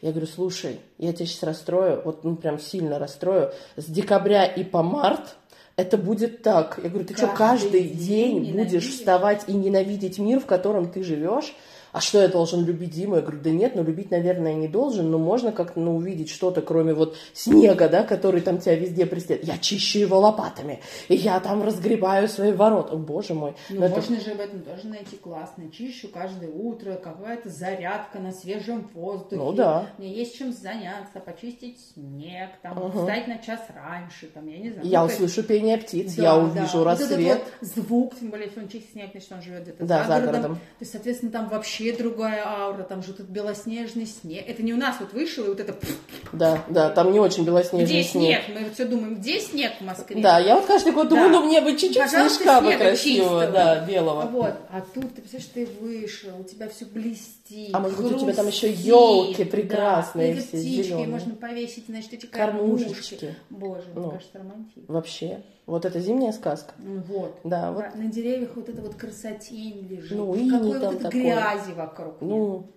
Я 0.01 0.11
говорю, 0.11 0.27
слушай, 0.27 0.79
я 0.97 1.11
тебя 1.11 1.25
сейчас 1.25 1.43
расстрою, 1.43 2.01
вот 2.05 2.23
ну 2.23 2.35
прям 2.35 2.59
сильно 2.59 2.99
расстрою. 2.99 3.51
С 3.75 3.85
декабря 3.85 4.45
и 4.45 4.63
по 4.63 4.83
март 4.83 5.35
это 5.75 5.97
будет 5.97 6.41
так. 6.41 6.79
Я 6.81 6.89
говорю, 6.89 7.05
ты 7.05 7.13
каждый 7.13 7.27
что, 7.27 7.37
каждый 7.37 7.83
день, 7.89 8.45
день 8.45 8.53
будешь 8.55 8.89
вставать 8.89 9.45
и 9.47 9.53
ненавидеть 9.53 10.19
мир, 10.19 10.39
в 10.39 10.45
котором 10.45 10.91
ты 10.91 11.03
живешь? 11.03 11.55
А 11.97 11.99
что 11.99 12.21
я 12.21 12.27
должен 12.27 12.63
любить 12.63 12.93
зиму? 12.93 13.15
Я 13.15 13.21
говорю, 13.21 13.39
да 13.41 13.49
нет, 13.49 13.73
ну 13.73 13.83
любить, 13.83 14.11
наверное, 14.11 14.53
не 14.53 14.67
должен, 14.67 15.09
но 15.09 15.17
можно 15.17 15.51
как-то 15.51 15.79
ну, 15.79 15.95
увидеть 15.95 16.29
что-то, 16.29 16.61
кроме 16.61 16.93
вот 16.93 17.17
снега, 17.33 17.89
да, 17.89 18.03
который 18.03 18.41
там 18.41 18.59
тебя 18.59 18.75
везде 18.75 19.07
преследует. 19.07 19.47
Я 19.47 19.57
чищу 19.57 19.97
его 19.97 20.19
лопатами, 20.19 20.79
и 21.07 21.15
я 21.15 21.39
там 21.39 21.63
разгребаю 21.63 22.27
свои 22.27 22.51
ворота. 22.51 22.93
О, 22.93 22.97
боже 22.97 23.33
мой. 23.33 23.55
Ну, 23.69 23.81
но 23.81 23.87
можно 23.87 24.13
это... 24.13 24.25
же 24.25 24.35
в 24.35 24.39
этом 24.39 24.61
тоже 24.61 24.85
найти 24.85 25.17
классно. 25.17 25.71
Чищу 25.71 26.09
каждое 26.09 26.51
утро, 26.51 26.97
какая-то 27.03 27.49
зарядка 27.49 28.19
на 28.19 28.31
свежем 28.31 28.87
воздухе. 28.93 29.37
Ну 29.37 29.51
да. 29.53 29.89
Мне 29.97 30.13
есть 30.13 30.37
чем 30.37 30.53
заняться, 30.53 31.19
почистить 31.19 31.79
снег, 31.95 32.51
там, 32.61 32.77
угу. 32.77 32.99
встать 32.99 33.27
на 33.27 33.39
час 33.39 33.61
раньше, 33.73 34.27
там, 34.27 34.47
я 34.47 34.59
не 34.59 34.69
знаю. 34.69 34.87
Я 34.87 35.01
ну, 35.01 35.07
услышу 35.07 35.37
есть... 35.37 35.47
пение 35.47 35.79
птиц, 35.79 36.13
да, 36.13 36.21
я 36.21 36.37
увижу 36.37 36.83
да. 36.83 36.91
рассвет. 36.91 37.09
Вот 37.09 37.19
этот 37.19 37.43
вот 37.59 37.69
звук, 37.69 38.19
тем 38.19 38.29
более, 38.29 38.45
если 38.45 38.59
он 38.59 38.67
чистит 38.67 38.91
снег, 38.91 39.09
значит, 39.13 39.31
он 39.31 39.41
живет 39.41 39.63
где-то 39.63 39.83
да, 39.83 40.03
за 40.03 40.07
городом. 40.07 40.31
городом. 40.31 40.55
То 40.55 40.81
есть, 40.81 40.91
соответственно, 40.91 41.31
там 41.31 41.49
вообще 41.49 41.86
вообще 41.87 42.03
другая 42.03 42.45
аура, 42.45 42.83
там 42.83 43.03
же 43.03 43.13
тут 43.13 43.27
белоснежный 43.27 44.05
снег. 44.05 44.43
Это 44.47 44.63
не 44.63 44.73
у 44.73 44.77
нас 44.77 44.97
вот 44.99 45.13
вышел 45.13 45.45
и 45.45 45.49
вот 45.49 45.59
это... 45.59 45.75
Да, 46.33 46.63
да, 46.69 46.89
там 46.89 47.11
не 47.11 47.19
очень 47.19 47.45
белоснежный 47.45 47.85
где 47.85 48.03
снег. 48.03 48.45
снег? 48.45 48.59
Мы 48.61 48.69
все 48.71 48.85
думаем, 48.85 49.15
где 49.15 49.39
снег 49.39 49.73
в 49.79 49.83
Москве? 49.83 50.21
Да, 50.21 50.39
я 50.39 50.55
вот 50.55 50.65
каждый 50.65 50.93
год 50.93 51.09
думаю, 51.09 51.31
да. 51.31 51.39
ну 51.39 51.45
мне 51.45 51.61
бы 51.61 51.71
чуть-чуть 51.77 52.09
снежка 52.09 52.61
бы 52.61 52.73
красивого, 52.75 53.45
чистого. 53.45 53.47
да, 53.47 53.85
белого. 53.85 54.21
Вот, 54.27 54.53
а 54.69 54.81
тут, 54.93 55.15
ты 55.15 55.21
представляешь, 55.21 55.51
ты 55.53 55.65
вышел, 55.79 56.39
у 56.39 56.43
тебя 56.43 56.69
все 56.69 56.85
блестит, 56.85 57.69
А 57.73 57.79
может 57.79 57.97
быть, 57.97 58.11
у 58.13 58.19
тебя 58.19 58.33
там 58.33 58.47
еще 58.47 58.69
елки 58.71 59.43
прекрасные 59.43 60.35
да, 60.35 60.41
все 60.41 60.57
зеленые. 60.57 61.07
можно 61.07 61.35
повесить, 61.35 61.85
значит, 61.87 62.13
эти 62.13 62.25
кормушечки. 62.25 63.15
кормушки. 63.15 63.35
Боже, 63.49 63.83
ну, 63.95 64.01
мне 64.01 64.11
кажется, 64.11 64.37
романтично. 64.39 64.83
Вообще. 64.87 65.43
Вот 65.67 65.83
это 65.83 65.99
зимняя 65.99 66.31
сказка. 66.31 66.73
Вот. 66.79 67.39
Да, 67.43 67.73
вот. 67.73 67.93
На 67.93 68.07
деревьях 68.07 68.51
вот 68.55 68.69
это 68.69 68.81
вот 68.81 68.95
красотень 68.95 69.85
лежит. 69.85 70.17
Ну, 70.17 70.33
и 70.33 70.49
Какой 70.49 70.79
вот 70.79 70.93
это 70.93 71.09
грязи 71.09 71.73
вокруг. 71.73 72.21
Ну, 72.21 72.71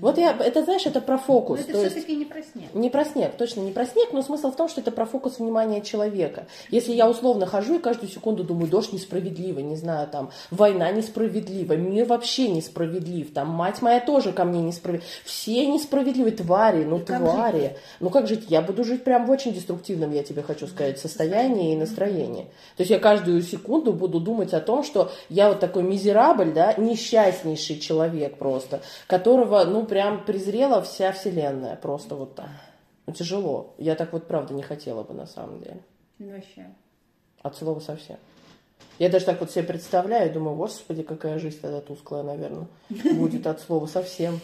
вот 0.00 0.18
я, 0.18 0.36
это 0.38 0.64
знаешь, 0.64 0.86
это 0.86 1.00
про 1.00 1.18
фокус. 1.18 1.60
Но 1.66 1.78
это 1.78 1.90
все-таки 1.90 2.14
не 2.14 2.24
про 2.24 2.42
снег. 2.42 2.74
Не 2.74 2.90
про 2.90 3.04
снег, 3.04 3.36
точно 3.36 3.60
не 3.60 3.72
про 3.72 3.86
снег, 3.86 4.12
но 4.12 4.22
смысл 4.22 4.50
в 4.50 4.56
том, 4.56 4.68
что 4.68 4.80
это 4.80 4.90
про 4.90 5.06
фокус 5.06 5.38
внимания 5.38 5.80
человека. 5.80 6.46
Если 6.70 6.92
я 6.92 7.08
условно 7.08 7.46
хожу 7.46 7.76
и 7.76 7.78
каждую 7.78 8.10
секунду 8.10 8.44
думаю, 8.44 8.68
дождь 8.68 8.92
несправедливый, 8.92 9.62
не 9.62 9.76
знаю, 9.76 10.08
там, 10.08 10.30
война 10.50 10.90
несправедлива, 10.90 11.74
мир 11.74 12.06
вообще 12.06 12.48
несправедлив, 12.48 13.32
там, 13.32 13.48
мать 13.48 13.80
моя 13.82 14.00
тоже 14.00 14.32
ко 14.32 14.44
мне 14.44 14.60
несправедлива, 14.60 15.10
все 15.24 15.66
несправедливые 15.66 16.32
твари, 16.32 16.84
ну, 16.84 16.98
и 16.98 17.04
твари. 17.04 17.60
Жить? 17.60 17.72
Ну, 18.00 18.10
как 18.10 18.26
жить? 18.26 18.46
Я 18.48 18.62
буду 18.62 18.84
жить 18.84 19.04
прям 19.04 19.26
в 19.26 19.30
очень 19.30 19.52
деструктивном, 19.52 20.12
я 20.12 20.22
тебе 20.22 20.42
хочу 20.42 20.66
сказать, 20.66 20.98
состоянии 20.98 21.72
и 21.72 21.76
настроении. 21.76 22.44
То 22.76 22.82
есть 22.82 22.90
я 22.90 22.98
каждую 22.98 23.42
секунду 23.42 23.92
буду 23.92 24.20
думать 24.20 24.52
о 24.54 24.60
том, 24.60 24.82
что 24.82 25.10
я 25.28 25.48
вот 25.48 25.60
такой 25.60 25.82
мизерабль, 25.82 26.52
да, 26.52 26.74
несчастнейший 26.74 27.78
человек 27.78 28.38
просто, 28.38 28.80
которого 29.06 29.64
ну, 29.68 29.84
прям 29.84 30.24
презрела 30.24 30.82
вся 30.82 31.12
вселенная, 31.12 31.76
просто 31.76 32.14
вот 32.14 32.34
так. 32.34 32.50
Ну, 33.06 33.12
тяжело. 33.12 33.74
Я 33.78 33.94
так 33.94 34.12
вот, 34.12 34.26
правда, 34.26 34.54
не 34.54 34.62
хотела 34.62 35.02
бы, 35.02 35.14
на 35.14 35.26
самом 35.26 35.60
деле. 35.62 35.82
Ну, 36.18 36.32
вообще. 36.32 36.66
От 37.42 37.56
слова 37.56 37.80
совсем. 37.80 38.18
Я 38.98 39.08
даже 39.08 39.26
так 39.26 39.40
вот 39.40 39.50
себе 39.50 39.64
представляю, 39.64 40.32
думаю, 40.32 40.56
господи, 40.56 41.02
какая 41.02 41.38
жизнь 41.38 41.60
тогда 41.60 41.80
тусклая, 41.80 42.24
наверное, 42.24 42.66
будет 42.88 43.46
от 43.46 43.60
слова 43.60 43.86
совсем. 43.86 44.40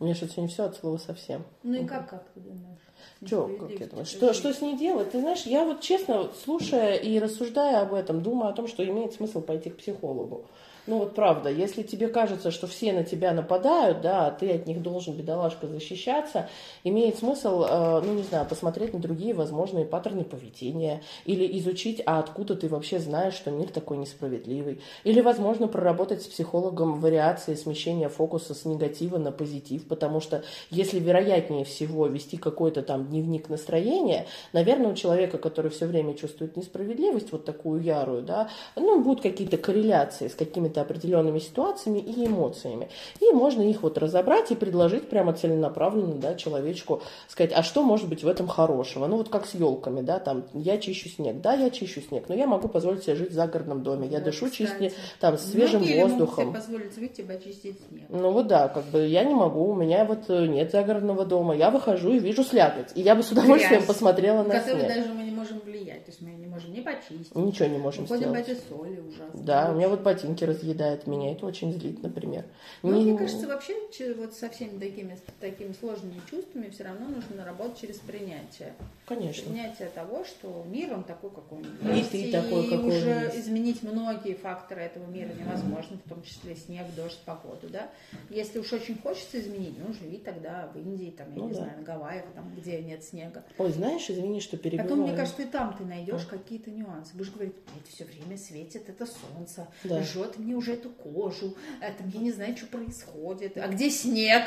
У 0.00 0.04
меня 0.04 0.14
что 0.14 0.26
сегодня 0.26 0.48
все 0.48 0.64
от 0.64 0.76
слова 0.76 0.96
совсем. 0.96 1.44
Ну 1.62 1.74
и 1.74 1.84
как, 1.86 2.08
как 2.10 2.26
ты 2.34 2.40
думаешь? 2.40 2.80
Что, 3.24 3.48
как 3.48 3.70
я 3.70 3.86
думаю, 3.86 4.06
что, 4.06 4.32
что 4.32 4.52
с 4.52 4.60
ней 4.60 4.76
делать? 4.76 5.12
Ты 5.12 5.20
знаешь, 5.20 5.42
я 5.42 5.64
вот 5.64 5.80
честно, 5.80 6.30
слушая 6.44 6.96
и 6.96 7.18
рассуждая 7.18 7.82
об 7.82 7.94
этом, 7.94 8.22
думаю 8.22 8.50
о 8.50 8.54
том, 8.54 8.66
что 8.66 8.84
имеет 8.84 9.12
смысл 9.12 9.40
пойти 9.40 9.70
к 9.70 9.76
психологу. 9.76 10.46
Ну 10.86 10.98
вот 10.98 11.14
правда, 11.14 11.50
если 11.50 11.82
тебе 11.82 12.08
кажется, 12.08 12.50
что 12.50 12.66
все 12.66 12.92
на 12.92 13.04
тебя 13.04 13.32
нападают, 13.32 14.02
да, 14.02 14.26
а 14.26 14.30
ты 14.30 14.50
от 14.50 14.66
них 14.66 14.82
должен, 14.82 15.14
бедолашка, 15.14 15.66
защищаться, 15.66 16.50
имеет 16.82 17.18
смысл, 17.18 17.64
э, 17.66 18.02
ну 18.04 18.12
не 18.12 18.22
знаю, 18.22 18.44
посмотреть 18.46 18.92
на 18.92 19.00
другие 19.00 19.32
возможные 19.32 19.86
паттерны 19.86 20.24
поведения 20.24 21.02
или 21.24 21.58
изучить, 21.58 22.02
а 22.04 22.18
откуда 22.18 22.54
ты 22.54 22.68
вообще 22.68 22.98
знаешь, 22.98 23.32
что 23.32 23.50
мир 23.50 23.70
такой 23.70 23.96
несправедливый. 23.96 24.82
Или, 25.04 25.22
возможно, 25.22 25.68
проработать 25.68 26.22
с 26.22 26.26
психологом 26.26 27.00
вариации 27.00 27.54
смещения 27.54 28.10
фокуса 28.10 28.54
с 28.54 28.66
негатива 28.66 29.16
на 29.16 29.32
позитив, 29.32 29.86
потому 29.86 30.20
что 30.20 30.44
если 30.70 30.98
вероятнее 30.98 31.64
всего 31.64 32.06
вести 32.08 32.36
какой-то 32.36 32.82
там 32.82 33.06
дневник 33.06 33.48
настроения, 33.48 34.26
наверное, 34.52 34.92
у 34.92 34.94
человека, 34.94 35.38
который 35.38 35.70
все 35.70 35.86
время 35.86 36.12
чувствует 36.12 36.58
несправедливость, 36.58 37.32
вот 37.32 37.46
такую 37.46 37.82
ярую, 37.82 38.20
да, 38.20 38.50
ну, 38.76 39.00
будут 39.02 39.22
какие-то 39.22 39.56
корреляции 39.56 40.28
с 40.28 40.34
какими-то 40.34 40.73
какими-то 40.74 40.80
определенными 40.80 41.38
ситуациями 41.38 41.98
и 41.98 42.26
эмоциями. 42.26 42.88
И 43.20 43.32
можно 43.32 43.62
их 43.62 43.82
вот 43.82 43.98
разобрать 43.98 44.50
и 44.50 44.54
предложить 44.54 45.08
прямо 45.08 45.32
целенаправленно, 45.32 46.14
да, 46.14 46.34
человечку, 46.34 47.02
сказать, 47.28 47.52
а 47.54 47.62
что 47.62 47.82
может 47.82 48.08
быть 48.08 48.24
в 48.24 48.28
этом 48.28 48.48
хорошего? 48.48 49.06
Ну 49.06 49.16
вот 49.16 49.28
как 49.28 49.46
с 49.46 49.54
елками, 49.54 50.00
да, 50.00 50.18
там, 50.18 50.44
я 50.52 50.78
чищу 50.78 51.08
снег, 51.08 51.40
да, 51.40 51.54
я 51.54 51.70
чищу 51.70 52.00
снег, 52.00 52.24
но 52.28 52.34
я 52.34 52.46
могу 52.46 52.68
позволить 52.68 53.04
себе 53.04 53.16
жить 53.16 53.30
в 53.30 53.34
загородном 53.34 53.82
доме, 53.82 54.08
я 54.08 54.18
вот, 54.18 54.24
дышу 54.24 54.50
чисти, 54.50 54.92
там, 55.20 55.38
свежим 55.38 55.80
Многие 55.80 56.02
воздухом. 56.02 56.46
Могут 56.46 56.62
себе 56.62 56.76
позволить 56.76 56.96
выйти 56.96 57.22
почистить 57.22 57.78
снег. 57.88 58.04
Ну 58.08 58.30
вот 58.30 58.46
да, 58.46 58.68
как 58.68 58.84
бы 58.84 59.06
я 59.06 59.24
не 59.24 59.34
могу, 59.34 59.70
у 59.70 59.74
меня 59.74 60.04
вот 60.04 60.24
э, 60.28 60.46
нет 60.46 60.72
загородного 60.72 61.24
дома, 61.24 61.54
я 61.54 61.70
выхожу 61.70 62.12
и 62.12 62.18
вижу 62.18 62.44
слякоть, 62.44 62.92
и 62.94 63.02
я 63.02 63.14
бы 63.14 63.22
с 63.22 63.30
удовольствием 63.30 63.80
Грязь, 63.80 63.86
посмотрела 63.86 64.42
на 64.42 64.60
снег. 64.60 64.88
даже 64.88 65.12
мы 65.12 65.24
не 65.24 65.30
можем 65.44 65.60
влиять, 65.60 66.04
то 66.04 66.10
есть 66.10 66.22
мы 66.22 66.30
не 66.30 66.46
можем 66.46 66.72
не 66.72 66.80
почистить. 66.80 67.34
Ничего 67.34 67.68
не 67.68 67.78
можем 67.78 68.04
Выходим 68.04 68.30
сделать. 68.30 68.46
в 68.46 68.50
эти 68.50 68.60
соли 68.68 69.00
ужасно. 69.00 69.42
Да, 69.42 69.70
у 69.70 69.74
меня 69.74 69.88
вот 69.88 70.00
ботинки 70.00 70.44
раз 70.44 70.54
разъедает 70.56 71.06
меня, 71.06 71.32
это 71.32 71.46
очень 71.46 71.72
злит, 71.72 72.02
например. 72.02 72.44
Ну, 72.82 72.92
не... 72.92 73.12
мне 73.12 73.18
кажется, 73.18 73.46
вообще 73.46 73.74
вот 74.14 74.34
со 74.34 74.48
всеми 74.48 74.78
такими, 74.78 75.18
такими 75.40 75.72
сложными 75.72 76.20
чувствами 76.30 76.70
все 76.70 76.84
равно 76.84 77.08
нужно 77.08 77.44
работать 77.44 77.80
через 77.80 77.98
принятие. 77.98 78.74
Конечно. 79.06 79.44
Принятие 79.44 79.88
того, 79.88 80.24
что 80.24 80.64
мир, 80.66 80.94
он 80.94 81.04
такой, 81.04 81.30
какой 81.30 81.58
он 81.58 81.94
есть. 81.94 82.14
И 82.14 82.30
ты 82.30 82.32
такой, 82.32 82.68
какой 82.68 82.98
уже 82.98 83.14
он 83.14 83.22
есть. 83.24 83.38
изменить 83.38 83.82
многие 83.82 84.34
факторы 84.34 84.82
этого 84.82 85.06
мира 85.06 85.30
невозможно, 85.38 85.98
в 86.04 86.08
том 86.08 86.22
числе 86.22 86.56
снег, 86.56 86.86
дождь, 86.96 87.18
погоду, 87.24 87.68
да. 87.68 87.90
Если 88.30 88.58
уж 88.58 88.72
очень 88.72 88.96
хочется 88.98 89.40
изменить, 89.40 89.74
ну, 89.78 89.92
живи 89.92 90.18
тогда 90.18 90.70
в 90.72 90.78
Индии, 90.78 91.10
там, 91.16 91.32
я 91.34 91.38
ну, 91.38 91.48
не 91.48 91.54
да. 91.54 91.58
знаю, 91.58 91.78
на 91.78 91.84
Гавайях, 91.84 92.24
там, 92.34 92.54
где 92.56 92.80
нет 92.80 93.04
снега. 93.04 93.44
Ой, 93.58 93.70
знаешь, 93.72 94.08
извини, 94.08 94.40
что 94.40 94.56
перебиваю. 94.56 94.88
Потом, 94.88 95.04
мне 95.04 95.14
кажется, 95.16 95.33
и 95.40 95.44
там 95.44 95.76
ты 95.76 95.84
найдешь 95.84 96.26
а? 96.26 96.30
какие-то 96.30 96.70
нюансы. 96.70 97.14
Будешь 97.14 97.30
говорить, 97.30 97.54
это 97.80 97.90
все 97.94 98.04
время 98.04 98.36
светит, 98.36 98.88
это 98.88 99.06
солнце, 99.06 99.68
да. 99.84 100.02
жжет 100.02 100.38
мне 100.38 100.54
уже 100.54 100.74
эту 100.74 100.90
кожу, 100.90 101.56
это 101.80 102.02
мне 102.04 102.20
не 102.20 102.32
знаю, 102.32 102.56
что 102.56 102.66
происходит. 102.66 103.56
А 103.56 103.68
где 103.68 103.90
снег? 103.90 104.44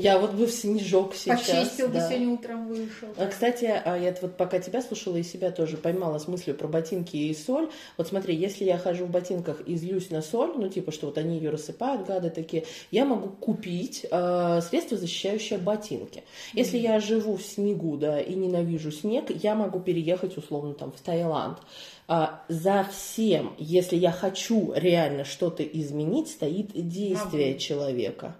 Я 0.00 0.18
вот 0.18 0.32
бы 0.32 0.46
в 0.46 0.50
снежок 0.50 1.14
сейчас. 1.14 1.40
Почистил 1.40 1.88
да. 1.88 1.94
бы 1.94 2.06
сегодня 2.08 2.28
утром 2.28 2.68
вышел. 2.68 3.08
А, 3.16 3.26
кстати, 3.26 3.64
а 3.64 3.96
я 3.96 4.14
вот 4.20 4.36
пока 4.36 4.58
тебя 4.58 4.82
слушала 4.82 5.16
и 5.16 5.22
себя 5.22 5.50
тоже 5.50 5.76
поймала 5.76 6.18
с 6.18 6.28
мыслью 6.28 6.56
про 6.56 6.68
ботинки 6.68 7.16
и 7.16 7.34
соль. 7.34 7.68
Вот 7.96 8.08
смотри, 8.08 8.34
если 8.34 8.64
я 8.64 8.78
хожу 8.78 9.06
в 9.06 9.10
ботинках 9.10 9.60
и 9.62 9.76
злюсь 9.76 10.10
на 10.10 10.22
соль, 10.22 10.52
ну 10.56 10.68
типа, 10.68 10.92
что 10.92 11.06
вот 11.06 11.18
они 11.18 11.36
ее 11.36 11.50
рассыпают, 11.50 12.06
гады 12.06 12.30
такие, 12.30 12.64
я 12.90 13.04
могу 13.04 13.28
купить 13.28 14.06
э, 14.10 14.60
средство, 14.62 14.96
защищающее 14.96 15.58
ботинки. 15.58 16.24
Если 16.52 16.78
mm-hmm. 16.78 16.82
я 16.82 17.00
живу 17.00 17.36
в 17.36 17.42
снегу, 17.42 17.96
да, 17.96 18.20
и 18.20 18.34
ненавижу 18.34 18.92
снег, 18.92 19.30
я 19.30 19.54
могу 19.54 19.80
переехать 19.80 20.36
условно 20.36 20.74
там 20.74 20.92
в 20.92 21.00
Таиланд. 21.00 21.58
А, 22.10 22.42
за 22.48 22.86
всем, 22.90 23.54
если 23.58 23.96
я 23.96 24.12
хочу 24.12 24.72
реально 24.74 25.24
что-то 25.24 25.62
изменить, 25.62 26.28
стоит 26.28 26.70
действие 26.72 27.48
могу. 27.48 27.58
человека 27.58 28.36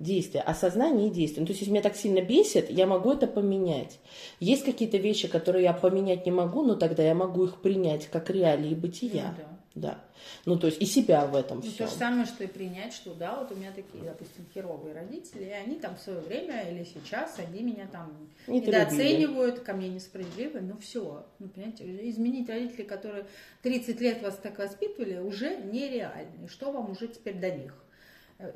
действия, 0.00 0.40
осознание 0.40 1.08
и 1.08 1.10
действие. 1.10 1.42
Ну, 1.42 1.46
то 1.46 1.50
есть, 1.50 1.60
если 1.60 1.72
меня 1.72 1.82
так 1.82 1.94
сильно 1.94 2.22
бесит, 2.22 2.70
я 2.70 2.86
могу 2.86 3.12
это 3.12 3.26
поменять. 3.26 4.00
Есть 4.40 4.64
какие-то 4.64 4.96
вещи, 4.96 5.28
которые 5.28 5.64
я 5.64 5.74
поменять 5.74 6.24
не 6.26 6.32
могу, 6.32 6.62
но 6.62 6.74
тогда 6.74 7.02
я 7.04 7.14
могу 7.14 7.44
их 7.44 7.60
принять 7.60 8.06
как 8.06 8.30
реалии 8.30 8.74
бытия. 8.74 9.34
Ну, 9.36 9.44
да. 9.74 9.90
да. 9.90 10.04
Ну, 10.46 10.58
то 10.58 10.66
есть 10.66 10.80
и 10.80 10.86
себя 10.86 11.26
в 11.26 11.36
этом 11.36 11.58
ну, 11.58 11.62
все. 11.62 11.84
То 11.84 11.86
же 11.86 11.96
самое, 11.96 12.24
что 12.24 12.44
и 12.44 12.46
принять, 12.46 12.94
что 12.94 13.14
да, 13.14 13.36
вот 13.36 13.52
у 13.52 13.54
меня 13.54 13.72
такие, 13.72 14.02
допустим, 14.02 14.46
херовые 14.54 14.94
родители, 14.94 15.44
и 15.44 15.50
они 15.50 15.76
там 15.76 15.96
в 15.96 16.00
свое 16.00 16.20
время 16.20 16.62
или 16.70 16.84
сейчас, 16.84 17.38
они 17.38 17.62
меня 17.62 17.86
там 17.86 18.30
не 18.46 18.60
недооценивают, 18.60 19.60
ко 19.60 19.74
мне 19.74 19.88
несправедливы, 19.88 20.60
ну 20.60 20.78
все. 20.78 21.26
Ну, 21.38 21.48
понимаете, 21.48 21.84
изменить 22.08 22.48
родителей, 22.48 22.84
которые 22.84 23.26
30 23.62 24.00
лет 24.00 24.22
вас 24.22 24.36
так 24.36 24.58
воспитывали, 24.58 25.18
уже 25.18 25.56
нереально. 25.56 26.46
И 26.46 26.48
что 26.48 26.72
вам 26.72 26.90
уже 26.90 27.08
теперь 27.08 27.38
до 27.38 27.50
них? 27.50 27.74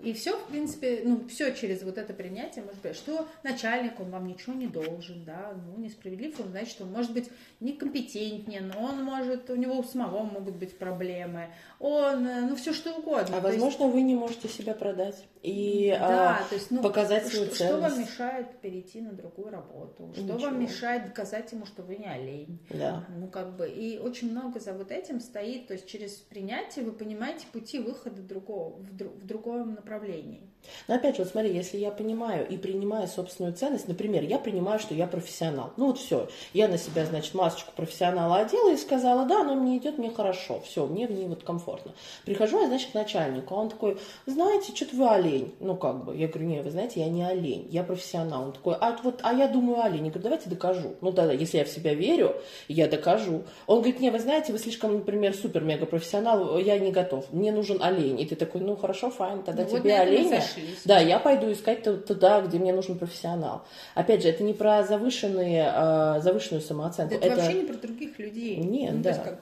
И 0.02 0.12
все, 0.14 0.38
в 0.38 0.46
принципе, 0.46 1.02
ну, 1.04 1.26
все 1.28 1.54
через 1.54 1.82
вот 1.82 1.98
это 1.98 2.14
принятие, 2.14 2.64
может 2.64 2.80
быть, 2.80 2.96
что 2.96 3.28
начальник, 3.42 4.00
он 4.00 4.10
вам 4.10 4.26
ничего 4.26 4.54
не 4.54 4.66
должен, 4.66 5.24
да, 5.24 5.54
ну, 5.54 5.82
несправедлив, 5.82 6.40
он 6.40 6.48
значит, 6.48 6.80
он 6.80 6.90
может 6.90 7.12
быть 7.12 7.28
некомпетентнее, 7.60 8.60
но 8.60 8.82
он 8.82 9.04
может, 9.04 9.50
у 9.50 9.56
него 9.56 9.78
у 9.78 9.82
самого 9.82 10.24
могут 10.24 10.56
быть 10.56 10.78
проблемы, 10.78 11.50
он, 11.78 12.26
э, 12.26 12.40
ну, 12.42 12.56
все 12.56 12.72
что 12.72 12.94
угодно. 12.94 13.36
А 13.36 13.40
возможно, 13.40 13.84
есть... 13.84 13.94
вы 13.94 14.02
не 14.02 14.14
можете 14.14 14.48
себя 14.48 14.74
продать 14.74 15.22
и 15.44 15.90
да, 15.90 16.38
а, 16.38 16.48
то 16.48 16.54
есть, 16.54 16.70
ну, 16.70 16.80
показать 16.80 17.26
свою 17.26 17.44
что, 17.44 17.56
ценность. 17.56 17.76
Что 17.76 17.90
вам 17.90 18.00
мешает 18.00 18.60
перейти 18.62 19.02
на 19.02 19.12
другую 19.12 19.50
работу? 19.50 20.10
Что 20.14 20.22
Ничего. 20.22 20.38
вам 20.38 20.58
мешает 20.58 21.04
доказать 21.04 21.52
ему, 21.52 21.66
что 21.66 21.82
вы 21.82 21.96
не 21.96 22.06
олень? 22.06 22.58
Да. 22.70 23.04
Ну, 23.10 23.28
как 23.28 23.54
бы, 23.54 23.68
и 23.68 23.98
очень 23.98 24.30
много 24.30 24.58
за 24.58 24.72
вот 24.72 24.90
этим 24.90 25.20
стоит, 25.20 25.66
то 25.66 25.74
есть 25.74 25.86
через 25.86 26.12
принятие 26.12 26.86
вы 26.86 26.92
понимаете 26.92 27.46
пути 27.52 27.78
выхода 27.78 28.22
другого, 28.22 28.78
в, 28.78 28.96
друг, 28.96 29.12
в 29.16 29.26
другом 29.26 29.74
направлении. 29.74 30.48
Но 30.88 30.94
опять 30.94 31.16
же, 31.16 31.22
вот 31.22 31.32
смотри, 31.32 31.52
если 31.52 31.78
я 31.78 31.90
понимаю 31.90 32.46
и 32.48 32.56
принимаю 32.56 33.08
собственную 33.08 33.54
ценность, 33.54 33.88
например, 33.88 34.22
я 34.24 34.38
принимаю, 34.38 34.78
что 34.78 34.94
я 34.94 35.06
профессионал. 35.06 35.72
Ну 35.76 35.86
вот 35.86 35.98
все, 35.98 36.28
я 36.52 36.68
на 36.68 36.78
себя, 36.78 37.06
значит, 37.06 37.34
масочку 37.34 37.72
профессионала 37.74 38.36
одела 38.36 38.72
и 38.72 38.76
сказала, 38.76 39.26
да, 39.26 39.40
она 39.40 39.54
мне 39.54 39.78
идет, 39.78 39.98
мне 39.98 40.10
хорошо, 40.10 40.60
все, 40.60 40.86
мне 40.86 41.06
в 41.06 41.10
ней 41.10 41.26
вот 41.26 41.42
комфортно. 41.42 41.92
Прихожу 42.24 42.60
я, 42.60 42.68
значит, 42.68 42.90
к 42.90 42.94
начальнику, 42.94 43.54
он 43.54 43.68
такой, 43.68 43.98
знаете, 44.26 44.74
что-то 44.74 44.96
вы 44.96 45.08
олень. 45.08 45.54
Ну 45.60 45.76
как 45.76 46.04
бы, 46.04 46.16
я 46.16 46.28
говорю, 46.28 46.46
нет, 46.46 46.64
вы 46.64 46.70
знаете, 46.70 47.00
я 47.00 47.08
не 47.08 47.22
олень, 47.22 47.66
я 47.70 47.82
профессионал. 47.82 48.44
Он 48.44 48.52
такой, 48.52 48.74
а 48.80 48.96
вот, 49.02 49.20
а 49.22 49.32
я 49.32 49.48
думаю 49.48 49.82
олень. 49.82 50.06
Я 50.06 50.10
говорю, 50.10 50.22
давайте 50.22 50.50
докажу. 50.50 50.94
Ну 51.00 51.12
тогда, 51.12 51.32
если 51.32 51.58
я 51.58 51.64
в 51.64 51.68
себя 51.68 51.94
верю, 51.94 52.36
я 52.68 52.88
докажу. 52.88 53.44
Он 53.66 53.78
говорит, 53.78 54.00
не, 54.00 54.10
вы 54.10 54.18
знаете, 54.18 54.52
вы 54.52 54.58
слишком, 54.58 54.94
например, 54.94 55.34
супер-мега 55.34 55.86
профессионал, 55.86 56.58
я 56.58 56.78
не 56.78 56.92
готов, 56.92 57.32
мне 57.32 57.52
нужен 57.52 57.82
олень. 57.82 58.20
И 58.20 58.26
ты 58.26 58.36
такой, 58.36 58.60
ну 58.60 58.76
хорошо, 58.76 59.10
файн, 59.10 59.42
тогда 59.42 59.64
ну, 59.64 59.68
тебе 59.68 59.92
вот 59.92 60.00
оленя 60.00 60.42
сошлись. 60.54 60.82
Да, 60.84 60.98
я 60.98 61.18
пойду 61.18 61.50
искать 61.52 61.82
туда, 61.82 62.40
где 62.42 62.58
мне 62.58 62.72
нужен 62.72 62.98
профессионал. 62.98 63.66
Опять 63.94 64.22
же, 64.22 64.28
это 64.28 64.42
не 64.42 64.54
про 64.54 64.84
завышенные, 64.84 65.72
э, 65.74 66.20
завышенную 66.20 66.62
самооценку. 66.62 67.14
Это, 67.14 67.26
это 67.26 67.36
вообще 67.36 67.60
не 67.60 67.66
про 67.66 67.74
других 67.74 68.18
людей. 68.18 68.56
Нет, 68.56 68.94
ну, 68.94 69.02
да. 69.02 69.10
Есть, 69.10 69.22
как, 69.22 69.40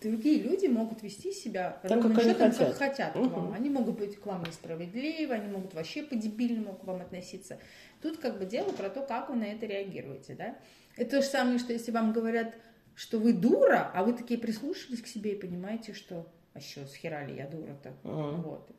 другие 0.00 0.40
люди 0.40 0.66
могут 0.66 1.02
вести 1.02 1.32
себя 1.32 1.78
так, 1.82 2.02
как 2.02 2.18
они 2.18 2.34
хотят, 2.34 2.56
как 2.56 2.74
хотят 2.76 3.16
угу. 3.16 3.28
к 3.28 3.32
вам. 3.32 3.52
Они 3.52 3.70
могут 3.70 3.98
быть 3.98 4.20
к 4.20 4.26
вам 4.26 4.44
несправедливы, 4.44 5.34
они 5.34 5.50
могут 5.50 5.74
вообще 5.74 6.02
по-дебильному 6.02 6.74
к 6.74 6.84
вам 6.84 7.00
относиться. 7.00 7.58
Тут 8.02 8.18
как 8.18 8.38
бы 8.38 8.46
дело 8.46 8.70
про 8.70 8.88
то, 8.90 9.02
как 9.02 9.30
вы 9.30 9.36
на 9.36 9.44
это 9.44 9.66
реагируете, 9.66 10.34
да. 10.34 10.56
Это 10.96 11.10
то 11.10 11.22
же 11.22 11.28
самое, 11.28 11.58
что 11.58 11.72
если 11.72 11.92
вам 11.92 12.12
говорят, 12.12 12.54
что 12.94 13.18
вы 13.18 13.32
дура, 13.32 13.90
а 13.94 14.02
вы 14.02 14.12
такие 14.12 14.38
прислушались 14.40 15.00
к 15.00 15.06
себе 15.06 15.32
и 15.32 15.40
понимаете, 15.40 15.92
что 15.94 16.26
а 16.58 16.60
что, 16.60 16.84
с 16.86 16.94
хера 16.94 17.24
ли 17.24 17.36
я 17.36 17.46
дура-то? 17.46 17.92
Угу. 18.02 18.42
Вот. 18.42 18.70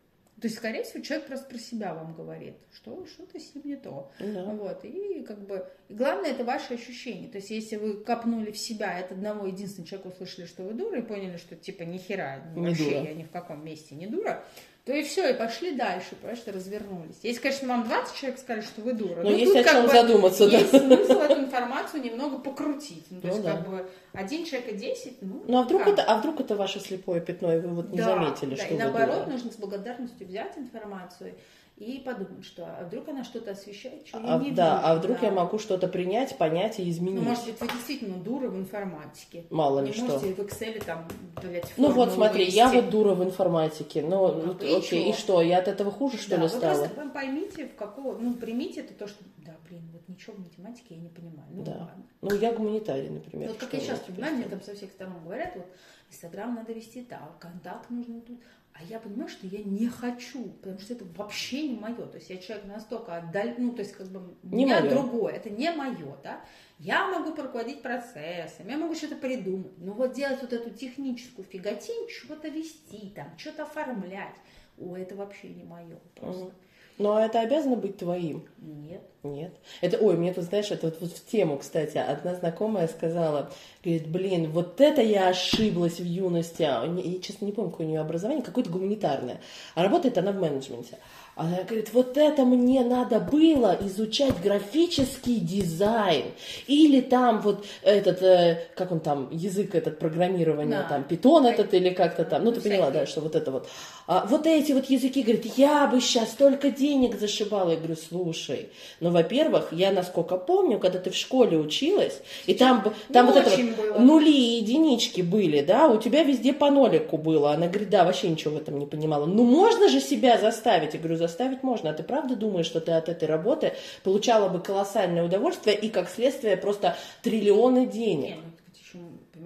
То 0.42 0.48
есть, 0.48 0.58
скорее 0.58 0.84
всего, 0.84 1.04
человек 1.04 1.28
просто 1.28 1.50
про 1.50 1.58
себя 1.58 1.94
вам 1.94 2.16
говорит, 2.16 2.56
что 2.74 3.06
что-то 3.06 3.40
с 3.40 3.56
ним 3.56 3.64
не 3.66 3.76
то. 3.76 4.12
Да. 4.20 4.46
Вот. 4.46 4.86
И 4.86 5.24
как 5.24 5.46
бы 5.46 5.68
и 5.90 5.94
главное 5.94 6.32
это 6.32 6.44
ваши 6.44 6.76
ощущения. 6.76 7.28
То 7.28 7.38
есть, 7.38 7.50
если 7.50 7.76
вы 7.76 8.04
копнули 8.04 8.52
в 8.52 8.58
себя, 8.58 8.98
от 8.98 9.12
одного 9.12 9.48
единственного 9.48 9.90
человека 9.90 10.14
услышали, 10.14 10.46
что 10.46 10.64
вы 10.64 10.74
дура, 10.74 11.00
и 11.00 11.02
поняли, 11.02 11.38
что 11.38 11.56
типа 11.56 11.84
ни 11.84 11.98
хера, 11.98 12.40
не 12.56 12.70
вообще 12.70 12.84
дура. 12.86 13.04
я 13.04 13.14
ни 13.14 13.24
в 13.24 13.32
каком 13.32 13.66
месте 13.66 13.96
не 13.96 14.08
дура, 14.08 14.44
то 14.90 14.96
и 14.96 15.04
все, 15.04 15.30
и 15.30 15.34
пошли 15.36 15.76
дальше, 15.76 16.16
просто 16.20 16.52
развернулись. 16.52 17.20
Если, 17.22 17.40
конечно, 17.40 17.68
вам 17.68 17.84
20 17.84 18.16
человек 18.16 18.40
сказали, 18.40 18.62
что 18.62 18.82
вы 18.82 18.94
дура, 18.94 19.18
но, 19.18 19.30
но 19.30 19.36
есть 19.36 19.56
о 19.56 19.64
чем 19.64 19.84
бы, 19.84 19.90
задуматься, 19.92 20.46
есть 20.46 20.72
да. 20.72 20.80
смысл 20.80 21.12
эту 21.20 21.40
информацию 21.42 22.02
немного 22.02 22.40
покрутить. 22.40 23.06
Ну, 23.12 23.22
то 23.22 23.28
ну, 23.28 23.34
есть, 23.34 23.46
да. 23.46 23.52
как 23.52 23.70
бы, 23.70 23.88
один 24.14 24.46
человек 24.46 24.74
и 24.74 24.76
10, 24.78 25.22
ну, 25.22 25.44
ну 25.48 25.60
а 25.60 25.62
вдруг 25.62 25.86
это, 25.86 26.02
а 26.02 26.18
вдруг 26.18 26.40
это 26.40 26.56
ваше 26.56 26.80
слепое 26.80 27.22
пятно, 27.22 27.56
и 27.56 27.60
вы 27.60 27.70
вот 27.70 27.92
не 27.92 28.00
да, 28.00 28.06
заметили, 28.06 28.56
да, 28.56 28.64
что 28.64 28.74
и 28.74 28.78
вы 28.78 28.84
наоборот, 28.84 29.26
дура. 29.26 29.30
нужно 29.30 29.52
с 29.52 29.58
благодарностью 29.58 30.26
взять 30.26 30.58
информацию 30.58 31.36
и 31.80 32.00
подумать, 32.00 32.44
что 32.44 32.66
а 32.66 32.84
вдруг 32.84 33.08
она 33.08 33.24
что-то 33.24 33.52
освещает, 33.52 34.06
что 34.06 34.18
а, 34.18 34.22
я 34.22 34.38
не 34.38 34.52
Да, 34.52 34.76
вижу, 34.76 34.88
а 34.88 34.96
вдруг 34.96 35.20
да. 35.22 35.28
я 35.28 35.32
могу 35.32 35.60
что-то 35.60 35.88
принять, 35.88 36.38
понять 36.38 36.78
и 36.80 36.90
изменить. 36.90 37.22
Ну, 37.22 37.30
может 37.30 37.46
быть, 37.46 37.62
вы 37.62 37.68
действительно 37.68 38.18
дура 38.18 38.50
в 38.50 38.58
информатике. 38.58 39.46
Мало 39.50 39.80
ли 39.80 39.88
не 39.88 39.94
что. 39.94 40.04
можете 40.04 40.34
в 40.34 40.40
Excel 40.40 40.84
там, 40.84 41.08
блядь, 41.42 41.72
Ну 41.78 41.92
вот 41.92 42.12
смотри, 42.12 42.40
вывести. 42.42 42.58
я 42.58 42.70
вот 42.70 42.90
дура 42.90 43.14
в 43.14 43.24
информатике, 43.24 44.02
ну, 44.02 44.34
ну 44.34 44.52
окей, 44.52 44.78
окей, 44.78 45.10
и 45.10 45.14
что, 45.14 45.42
я 45.42 45.60
от 45.60 45.70
этого 45.70 45.90
хуже, 45.90 46.18
что 46.18 46.32
да, 46.32 46.36
ли, 46.36 46.42
вы 46.44 46.50
стала? 46.50 46.86
просто 46.86 47.10
поймите, 47.10 47.68
в 47.68 47.76
какого, 47.76 48.18
ну, 48.18 48.34
примите 48.34 48.82
это 48.82 48.94
то, 48.94 49.08
что, 49.08 49.24
да, 49.38 49.56
блин, 49.70 49.82
вот 49.94 50.02
ничего 50.10 50.36
в 50.36 50.40
математике 50.40 50.96
я 50.96 50.98
не 50.98 51.10
понимаю. 51.10 51.48
Ну, 51.52 51.64
да. 51.64 51.72
ладно. 51.72 52.04
Ну, 52.22 52.36
я 52.36 52.52
гуманитарий, 52.52 53.10
например. 53.10 53.50
Вот 53.50 53.58
как 53.58 53.74
я 53.74 53.80
сейчас 53.80 54.00
понимаю, 54.00 54.36
мне 54.36 54.46
там 54.46 54.62
со 54.62 54.76
всех 54.76 54.92
сторон 54.92 55.14
говорят, 55.24 55.54
вот, 55.56 55.66
Инстаграм 56.12 56.56
надо 56.56 56.74
вести 56.74 57.04
так, 57.04 57.38
контакт 57.40 57.90
нужно 57.90 58.20
тут. 58.22 58.40
А 58.80 58.84
я 58.86 58.98
понимаю, 59.00 59.28
что 59.30 59.46
я 59.46 59.62
не 59.62 59.88
хочу, 59.88 60.44
потому 60.62 60.80
что 60.80 60.94
это 60.94 61.04
вообще 61.18 61.68
не 61.68 61.78
мое. 61.78 62.06
То 62.06 62.16
есть 62.16 62.30
я 62.30 62.38
человек 62.38 62.66
настолько 62.66 63.18
отдален, 63.18 63.56
ну, 63.58 63.74
то 63.74 63.82
есть 63.82 63.92
как 63.92 64.08
бы 64.08 64.22
не 64.44 64.64
меня 64.64 64.80
моё. 64.80 64.90
другое, 64.90 65.34
это 65.34 65.50
не 65.50 65.70
мое, 65.72 66.16
да. 66.24 66.42
Я 66.78 67.08
могу 67.08 67.36
руководить 67.36 67.82
процессом, 67.82 68.70
я 68.70 68.78
могу 68.78 68.96
что-то 68.96 69.18
придумать, 69.18 69.78
но 69.80 69.92
вот 69.92 70.14
делать 70.14 70.42
вот 70.42 70.54
эту 70.54 70.70
техническую 70.70 71.46
фиготень, 71.46 72.08
что-то 72.10 72.48
вести 72.48 73.12
там, 73.14 73.38
что-то 73.38 73.64
оформлять, 73.64 74.36
о, 74.78 74.96
это 74.96 75.14
вообще 75.16 75.50
не 75.50 75.66
мое 75.66 75.98
просто. 76.16 76.46
Угу. 76.46 76.54
Но 77.00 77.20
это 77.20 77.40
обязано 77.40 77.78
быть 77.78 77.98
твоим? 77.98 78.46
Нет. 78.58 79.02
Нет. 79.24 79.54
Это, 79.82 79.98
ой, 79.98 80.16
мне 80.16 80.34
тут, 80.34 80.46
знаешь, 80.46 80.72
это 80.72 80.88
вот, 80.88 81.02
вот 81.02 81.12
в 81.12 81.26
тему, 81.26 81.58
кстати, 81.58 81.98
одна 81.98 82.36
знакомая 82.36 82.88
сказала, 82.88 83.52
говорит, 83.84 84.08
блин, 84.08 84.52
вот 84.52 84.80
это 84.80 85.02
я 85.02 85.28
ошиблась 85.28 86.00
в 86.00 86.06
юности. 86.06 86.64
А, 86.64 86.86
я, 86.86 87.20
честно, 87.20 87.46
не 87.46 87.52
помню, 87.52 87.72
какое 87.72 87.88
у 87.88 87.90
нее 87.90 88.00
образование, 88.00 88.44
какое-то 88.44 88.70
гуманитарное. 88.70 89.42
А 89.76 89.84
работает 89.84 90.18
она 90.18 90.32
в 90.32 90.40
менеджменте. 90.40 90.98
Она 91.40 91.64
говорит, 91.64 91.94
вот 91.94 92.18
это 92.18 92.44
мне 92.44 92.84
надо 92.84 93.22
было 93.22 93.78
изучать 93.84 94.42
графический 94.44 95.40
дизайн. 95.40 96.26
Или 96.68 97.00
там 97.00 97.40
вот 97.40 97.66
этот, 97.82 98.22
э, 98.22 98.68
как 98.76 98.92
он 98.92 99.00
там, 99.00 99.30
язык 99.32 99.74
этот 99.74 100.00
программирования, 100.00 100.82
да. 100.82 100.90
там, 100.90 101.04
питон 101.06 101.46
этот 101.46 101.74
или 101.74 101.92
как-то 101.92 102.26
там. 102.26 102.44
Ну, 102.44 102.52
ты 102.52 102.60
поняла, 102.60 102.92
да, 102.92 103.06
что 103.06 103.22
вот 103.22 103.38
это 103.38 103.52
вот. 103.52 103.70
А 104.06 104.26
вот 104.26 104.48
эти 104.48 104.74
вот 104.74 104.90
языки, 104.90 105.22
говорит, 105.22 105.46
я 105.56 105.88
бы 105.88 106.02
сейчас 106.02 106.32
столько 106.32 106.72
денег 106.72 107.18
зашибала. 107.18 107.70
Я 107.70 107.78
говорю, 107.78 107.96
слушай, 107.96 108.70
ну, 109.00 109.12
во-первых, 109.12 109.70
я, 109.72 109.94
насколько 109.94 110.36
помню, 110.36 110.78
когда 110.78 111.00
ты 111.00 111.10
в 111.10 111.16
школе 111.16 111.58
училась, 111.58 112.20
и 112.48 112.54
там, 112.54 112.84
там 113.14 113.28
вот 113.28 113.38
это 113.38 113.50
вот 113.50 113.60
было. 113.78 114.00
нули 114.00 114.30
и 114.30 114.58
единички 114.58 115.22
были, 115.22 115.62
да, 115.62 115.88
у 115.88 116.02
тебя 116.02 116.24
везде 116.24 116.52
по 116.52 116.70
нолику 116.70 117.18
было. 117.18 117.54
Она 117.54 117.68
говорит, 117.68 117.92
да, 117.92 118.04
вообще 118.04 118.28
ничего 118.28 118.56
в 118.56 118.58
этом 118.58 118.78
не 118.78 118.88
понимала. 118.88 119.26
Ну, 119.26 119.46
можно 119.46 119.88
же 119.88 120.02
себя 120.02 120.38
заставить? 120.38 120.96
Я 120.96 121.00
говорю, 121.00 121.16
заставить 121.30 121.64
можно. 121.64 121.92
А 121.92 121.94
ты 121.94 122.04
правда 122.04 122.36
думаешь, 122.36 122.66
что 122.66 122.82
ты 122.82 122.92
от 122.92 123.08
этой 123.08 123.28
работы 123.28 123.74
получала 124.04 124.50
бы 124.50 124.60
колоссальное 124.60 125.24
удовольствие 125.24 125.78
и, 125.78 125.90
как 125.90 126.10
следствие, 126.10 126.58
просто 126.58 126.98
триллионы 127.22 127.86
денег? 127.86 128.36
Нет, 128.36 128.59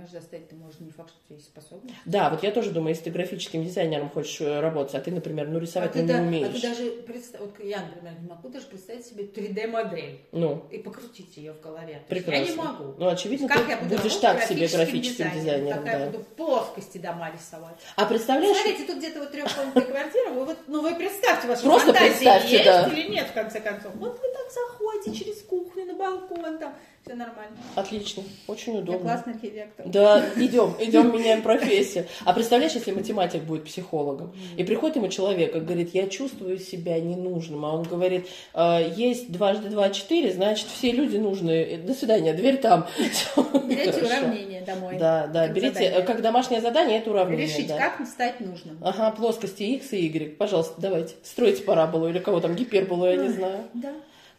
понимаешь, 0.03 0.11
заставить 0.11 0.49
ты 0.49 0.55
можешь 0.55 0.79
не 0.79 0.91
факт, 0.91 1.09
что 1.09 1.19
у 1.19 1.27
тебя 1.27 1.35
есть 1.37 1.47
способность. 1.47 1.95
Да, 2.05 2.29
вот 2.29 2.43
я 2.43 2.51
тоже 2.51 2.71
думаю, 2.71 2.89
если 2.89 3.05
ты 3.05 3.11
графическим 3.11 3.63
дизайнером 3.63 4.09
хочешь 4.09 4.41
э, 4.41 4.59
работать, 4.59 4.95
а 4.95 4.99
ты, 4.99 5.11
например, 5.11 5.47
ну 5.47 5.59
рисовать 5.59 5.95
а 5.95 5.99
ну, 5.99 6.05
не 6.05 6.13
умеешь. 6.13 6.49
А 6.49 6.53
ты 6.53 6.61
даже, 6.61 6.91
представь, 6.91 7.41
вот 7.41 7.63
я, 7.63 7.81
например, 7.81 8.13
не 8.19 8.27
могу 8.27 8.49
даже 8.49 8.65
представить 8.67 9.05
себе 9.05 9.25
3D-модель 9.25 10.19
ну. 10.31 10.63
и 10.71 10.77
покрутить 10.77 11.37
ее 11.37 11.53
в 11.53 11.61
голове. 11.61 12.01
Прекрасно. 12.07 12.43
я 12.43 12.47
не 12.47 12.55
могу. 12.55 12.93
Ну, 12.97 13.07
очевидно, 13.07 13.47
как 13.47 13.65
ты 13.65 13.71
я 13.71 13.77
буду 13.77 13.95
будешь 13.97 14.15
так 14.15 14.43
себе 14.43 14.67
графическим 14.67 15.31
дизайнером. 15.31 15.41
дизайнером 15.41 15.83
как 15.83 15.85
да. 15.85 15.99
я 15.99 16.05
буду 16.09 16.23
плоскости 16.35 16.97
дома 16.97 17.31
рисовать. 17.31 17.75
А 17.95 18.05
представляешь... 18.05 18.57
Смотрите, 18.57 18.85
тут 18.85 18.97
где-то 18.97 19.19
вот 19.19 19.31
трехкомнатная 19.31 19.83
квартира, 19.83 20.29
вы 20.31 20.45
вот, 20.45 20.57
ну 20.67 20.81
вы 20.81 20.95
представьте, 20.95 21.47
ваша 21.47 21.61
Просто 21.61 21.93
представьте, 21.93 22.51
есть 22.51 22.65
да. 22.65 22.87
или 22.87 23.09
нет, 23.09 23.27
в 23.27 23.33
конце 23.33 23.59
концов. 23.59 23.93
Вот 23.95 24.19
вы 24.21 24.27
так 24.27 24.51
заходите 24.51 25.23
через 25.23 25.41
кухню 25.43 25.85
на 25.85 25.93
балкон, 25.93 26.59
там, 26.59 26.75
все 27.05 27.15
нормально. 27.15 27.57
Отлично, 27.75 28.23
очень 28.47 28.77
удобно. 28.77 28.93
Я 28.93 28.99
классный 28.99 29.33
архитектор. 29.33 29.85
Да, 29.87 30.23
идем, 30.37 30.73
идем, 30.79 31.13
меняем 31.13 31.41
профессию. 31.41 32.05
А 32.23 32.31
представляешь, 32.31 32.73
если 32.73 32.91
математик 32.91 33.43
будет 33.43 33.65
психологом, 33.65 34.33
и 34.55 34.63
приходит 34.63 34.95
ему 34.95 35.09
человек 35.09 35.53
и 35.53 35.59
говорит, 35.59 35.93
я 35.93 36.07
чувствую 36.07 36.59
себя 36.59 36.99
ненужным, 36.99 37.65
а 37.65 37.73
он 37.73 37.83
говорит, 37.83 38.27
«Э, 38.53 38.89
есть 38.95 39.31
дважды 39.31 39.69
два 39.69 39.89
четыре, 39.89 40.31
значит, 40.31 40.67
все 40.67 40.91
люди 40.91 41.17
нужны. 41.17 41.77
До 41.85 41.93
свидания, 41.93 42.33
дверь 42.33 42.57
там. 42.57 42.87
Берите 42.97 44.05
уравнение 44.05 44.61
домой. 44.61 44.97
Да, 44.97 45.27
да, 45.27 45.47
берите, 45.49 45.73
задание. 45.73 46.01
как 46.03 46.21
домашнее 46.21 46.61
задание, 46.61 46.99
это 46.99 47.09
уравнение. 47.09 47.47
Решите, 47.47 47.67
да. 47.73 47.89
как 47.89 48.07
стать 48.07 48.39
нужным. 48.39 48.77
Ага, 48.81 49.11
плоскости 49.11 49.63
x 49.63 49.91
и 49.91 50.07
y. 50.07 50.37
Пожалуйста, 50.37 50.75
давайте, 50.77 51.15
стройте 51.23 51.63
параболу 51.63 52.07
или 52.07 52.19
кого 52.19 52.39
там, 52.39 52.55
гиперболу, 52.55 53.05
я 53.07 53.17
не 53.17 53.29
знаю. 53.29 53.65
Да. 53.73 53.91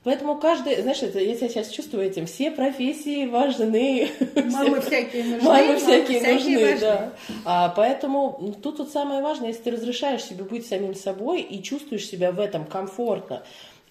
Поэтому 0.04 0.36
каждый, 0.36 0.80
знаешь, 0.82 1.02
это, 1.02 1.18
я 1.18 1.34
себя 1.34 1.48
сейчас 1.48 1.68
чувствую 1.68 2.04
этим, 2.04 2.26
все 2.26 2.50
профессии 2.50 3.26
важны. 3.26 4.10
Мамы 4.34 4.82
всякие 4.82 5.24
нужны. 5.24 5.48
Мамы 5.48 5.76
всякие, 5.76 6.20
всякие 6.20 6.58
нужны, 6.58 6.72
важны. 6.72 6.80
да. 6.80 7.12
А, 7.46 7.68
поэтому 7.70 8.54
тут 8.62 8.78
вот 8.78 8.90
самое 8.90 9.22
важное, 9.22 9.48
если 9.48 9.62
ты 9.62 9.70
разрешаешь 9.70 10.22
себе 10.22 10.44
быть 10.44 10.66
самим 10.66 10.94
собой 10.94 11.40
и 11.40 11.62
чувствуешь 11.62 12.06
себя 12.06 12.32
в 12.32 12.38
этом 12.38 12.66
комфортно, 12.66 13.44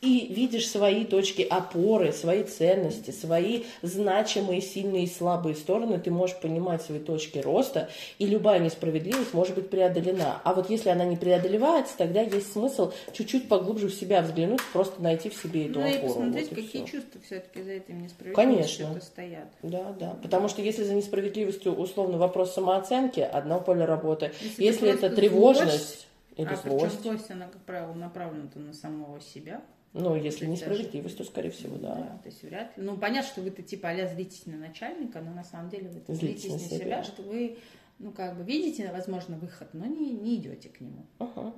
и 0.04 0.34
видишь 0.34 0.68
свои 0.68 1.06
точки 1.06 1.44
опоры, 1.44 2.12
свои 2.12 2.44
ценности, 2.44 3.12
свои 3.12 3.64
значимые, 3.82 4.62
сильные 4.62 5.06
и 5.06 5.08
слабые 5.08 5.56
стороны, 5.56 5.98
ты 5.98 6.12
можешь 6.12 6.38
понимать 6.40 6.82
свои 6.82 7.00
точки 7.00 7.40
роста, 7.40 7.90
и 8.20 8.26
любая 8.26 8.60
несправедливость 8.60 9.34
может 9.34 9.56
быть 9.56 9.70
преодолена. 9.70 10.42
А 10.44 10.54
вот 10.54 10.70
если 10.70 10.90
она 10.90 11.06
не 11.06 11.16
преодолевается, 11.16 11.98
тогда 11.98 12.20
есть 12.20 12.52
смысл 12.52 12.92
чуть-чуть 13.14 13.48
поглубже 13.48 13.88
в 13.88 13.94
себя 13.94 14.22
взглянуть, 14.22 14.60
просто 14.74 15.02
найти 15.02 15.30
в 15.30 15.36
себе 15.36 15.68
эту 15.68 15.80
ну, 15.80 15.88
опору. 15.88 15.96
и 15.96 16.08
посмотреть, 16.08 16.50
вот 16.50 16.58
и 16.58 16.62
какие 16.62 16.86
всё. 16.86 16.98
чувства 16.98 17.22
все-таки 17.26 17.64
за 17.64 17.72
этим 17.72 18.02
несправедливостью 18.02 18.86
Конечно. 18.86 19.02
стоят. 19.02 19.48
Да, 19.62 19.96
да. 19.98 20.18
Потому 20.22 20.50
что 20.50 20.62
если 20.62 20.84
за 20.84 20.94
несправедливостью 20.94 21.74
условно 21.74 22.18
вопрос 22.18 22.54
самооценки, 22.54 23.22
одно 23.22 23.62
поле 23.62 23.86
работы. 23.86 24.34
Если 24.42 24.64
Если, 24.64 24.90
это 24.90 25.10
тревожность 25.10 25.72
злость, 25.72 26.08
или 26.36 26.48
а 26.48 26.58
причем 26.58 26.80
злость, 26.80 27.02
злость, 27.04 27.32
она, 27.32 27.48
как 27.48 27.62
правило, 27.62 27.94
направлена-то 27.94 28.60
на 28.60 28.74
самого 28.74 29.22
себя. 29.22 29.62
Ну, 29.94 30.16
если 30.16 30.48
несправедливость, 30.48 31.18
то, 31.18 31.24
скорее 31.24 31.52
всего, 31.52 31.78
да. 31.78 32.20
то 32.24 32.30
есть 32.30 32.42
вряд 32.42 32.76
ли. 32.76 32.84
Ну, 32.84 32.98
понятно, 32.98 33.30
что 33.30 33.42
вы-то 33.42 33.62
типа 33.62 33.90
а 33.90 34.08
злитесь 34.08 34.48
на 34.48 34.58
начальника, 34.58 35.22
но 35.22 35.32
на 35.32 35.44
самом 35.44 35.70
деле 35.70 35.90
вы 35.90 36.16
Злитесь 36.16 36.42
злитесь 36.44 36.52
на 36.52 36.60
себя, 36.60 36.78
себя. 36.78 37.04
что 37.04 37.22
вы, 37.22 37.58
ну, 38.00 38.12
как 38.12 38.36
бы 38.36 38.44
видите, 38.44 38.92
возможно, 38.92 39.38
выход, 39.38 39.70
но 39.74 39.86
не, 39.86 40.12
не 40.12 40.38
идете 40.38 40.70
к 40.70 40.82
нему. 40.82 41.06
Ага. 41.20 41.54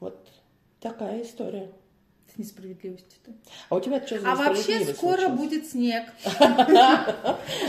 Вот 0.00 0.26
такая 0.80 1.22
история. 1.22 1.70
С 2.34 2.38
несправедливостью-то. 2.38 3.32
А 3.68 3.76
у 3.76 3.80
тебя 3.80 4.06
что 4.06 4.18
за 4.18 4.32
А 4.32 4.34
вообще 4.34 4.82
скоро 4.94 5.18
случилась? 5.18 5.38
будет 5.38 5.66
снег. 5.66 6.04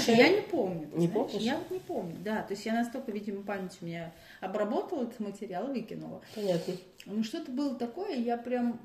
Я 0.07 0.29
не 0.29 0.41
помню. 0.49 0.89
Не 0.93 1.09
помнишь? 1.09 1.41
Я 1.41 1.57
вот 1.57 1.69
не 1.69 1.79
помню, 1.79 2.15
да. 2.23 2.43
То 2.43 2.53
есть 2.53 2.65
я 2.65 2.73
настолько, 2.73 3.11
видимо, 3.11 3.43
память 3.43 3.77
у 3.81 3.85
меня 3.85 4.13
обработала 4.39 5.03
этот 5.03 5.19
материал, 5.19 5.67
выкинула. 5.67 6.21
Понятно. 6.33 6.75
Ну 7.05 7.25
что-то 7.25 7.51
было 7.51 7.75
такое, 7.75 8.15
я 8.15 8.37
прям 8.37 8.79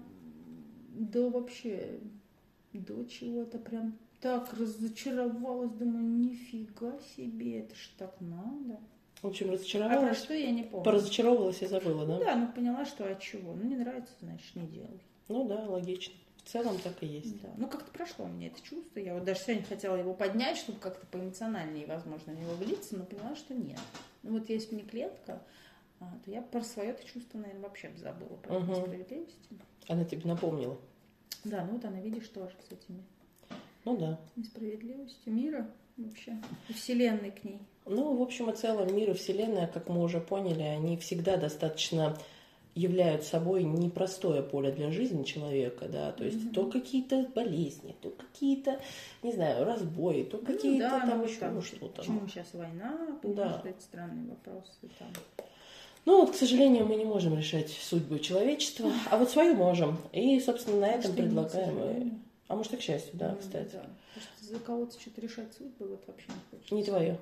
до 0.99 1.31
вообще, 1.31 1.99
до 2.73 3.05
чего-то 3.05 3.59
прям 3.59 3.97
так 4.21 4.53
разочаровалась, 4.55 5.71
думаю, 5.73 6.05
нифига 6.05 6.99
себе, 7.17 7.61
это 7.61 7.75
ж 7.75 7.91
так 7.99 8.15
надо. 8.21 8.81
В 9.23 9.27
общем, 9.27 9.47
А 9.47 9.49
про 9.49 9.55
разочаровалась. 9.57 10.19
что 10.19 10.35
я 10.35 10.51
не 10.51 10.63
помню. 10.65 10.85
Поразочаровалась 10.85 11.63
и 11.63 11.67
забыла, 11.67 12.05
Ну 12.05 12.19
да? 12.19 12.25
да, 12.25 12.37
ну 12.37 12.53
поняла, 12.53 12.85
что 12.85 13.11
от 13.11 13.21
чего. 13.21 13.53
Ну 13.55 13.65
не 13.65 13.77
нравится, 13.77 14.13
значит, 14.21 14.55
не 14.55 14.67
делай. 14.67 15.01
Ну 15.29 15.47
да, 15.49 15.65
логично. 15.69 16.15
В 16.45 16.51
целом 16.51 16.79
так 16.83 17.03
и 17.03 17.07
есть. 17.07 17.41
Да. 17.43 17.49
Ну 17.59 17.69
как-то 17.69 17.91
прошло 17.93 18.25
у 18.25 18.29
меня 18.29 18.47
это 18.47 18.63
чувство. 18.63 18.99
Я 19.01 19.15
вот 19.15 19.25
даже 19.25 19.41
сегодня 19.41 19.65
хотела 19.67 19.97
его 19.97 20.15
поднять, 20.15 20.57
чтобы 20.57 20.79
как-то 20.79 21.05
поэмоциональнее, 21.07 21.87
возможно, 21.87 22.33
в 22.33 22.41
него 22.41 22.55
влиться, 22.55 22.97
но 22.97 23.05
поняла, 23.05 23.35
что 23.37 23.55
нет. 23.55 23.79
Ну 24.23 24.33
вот 24.39 24.49
если 24.49 24.71
бы 24.77 24.83
не 24.83 24.89
клетка, 24.89 25.43
то 25.99 26.31
я 26.31 26.43
про 26.43 26.63
свое 26.63 26.91
это 26.91 27.05
чувство, 27.05 27.39
наверное, 27.39 27.63
вообще 27.63 27.89
бы 27.89 27.99
забыла, 27.99 28.37
про 28.37 28.59
Мгм. 28.59 28.71
несправедливость. 28.71 29.49
Она 29.89 30.05
тебе 30.05 30.23
напомнила. 30.29 30.77
Да, 31.45 31.65
ну 31.65 31.73
вот 31.73 31.85
она, 31.85 32.01
видишь, 32.01 32.29
тоже 32.29 32.55
с 32.69 32.73
этими 32.73 33.03
Ну 33.85 33.97
да. 33.97 34.19
несправедливостью 34.37 35.33
мира 35.33 35.71
вообще, 35.97 36.37
и 36.69 36.73
вселенной 36.73 37.31
к 37.31 37.45
ней. 37.45 37.59
Ну, 37.87 38.17
в 38.17 38.23
общем 38.23 38.51
и 38.51 38.55
целом, 38.55 38.95
мир 38.95 39.11
и 39.11 39.15
Вселенная, 39.15 39.67
как 39.67 39.89
мы 39.89 40.03
уже 40.03 40.21
поняли, 40.21 40.63
они 40.63 40.99
всегда 40.99 41.37
достаточно 41.39 42.19
являют 42.75 43.25
собой 43.25 43.65
непростое 43.65 44.43
поле 44.43 44.71
для 44.71 44.91
жизни 44.93 45.25
человека, 45.25 45.89
да, 45.89 46.13
то 46.13 46.25
есть 46.25 46.53
то 46.53 46.71
какие-то 46.71 47.27
болезни, 47.35 47.97
то 48.01 48.11
какие-то, 48.11 48.81
не 49.23 49.33
знаю, 49.33 49.65
разбои, 49.65 50.23
то 50.23 50.39
какие-то 50.39 50.85
ну, 50.85 51.01
да, 51.01 51.07
там 51.07 51.19
ну, 51.19 51.25
еще 51.25 51.39
там, 51.41 51.63
что-то. 51.63 52.03
Почему 52.03 52.29
сейчас 52.29 52.55
война? 52.55 53.19
Да. 53.23 53.59
Что 53.59 53.69
это 53.69 53.81
странные 53.81 54.29
вопросы. 54.29 54.71
Там. 54.99 55.09
Ну 56.07 56.21
вот, 56.23 56.33
к 56.33 56.35
сожалению, 56.35 56.87
мы 56.87 56.97
не 56.97 57.05
можем 57.05 57.37
решать 57.37 57.71
судьбу 57.71 58.19
человечества, 58.19 58.91
а 59.11 59.19
вот 59.19 59.31
свою 59.31 59.55
можем. 59.55 59.99
И, 60.13 60.41
собственно, 60.41 60.81
на 60.81 60.87
этом 60.89 61.15
предлагаем. 61.15 61.75
сожалению. 61.77 62.19
А 62.49 62.57
может 62.57 62.73
и 62.73 62.77
к 62.79 62.81
счастью, 62.81 63.11
да, 63.15 63.33
Ну, 63.33 63.39
кстати. 63.39 63.73
да. 63.73 63.83
Потому 64.15 64.27
что 64.39 64.47
за 64.47 64.59
кого-то 64.61 64.99
что-то 65.01 65.21
решать 65.21 65.53
судьбы 65.53 65.87
вот 65.87 66.03
вообще 66.07 66.27
не 66.29 66.41
хочется. 66.51 66.75
Не 66.75 66.85
твое. 66.85 67.19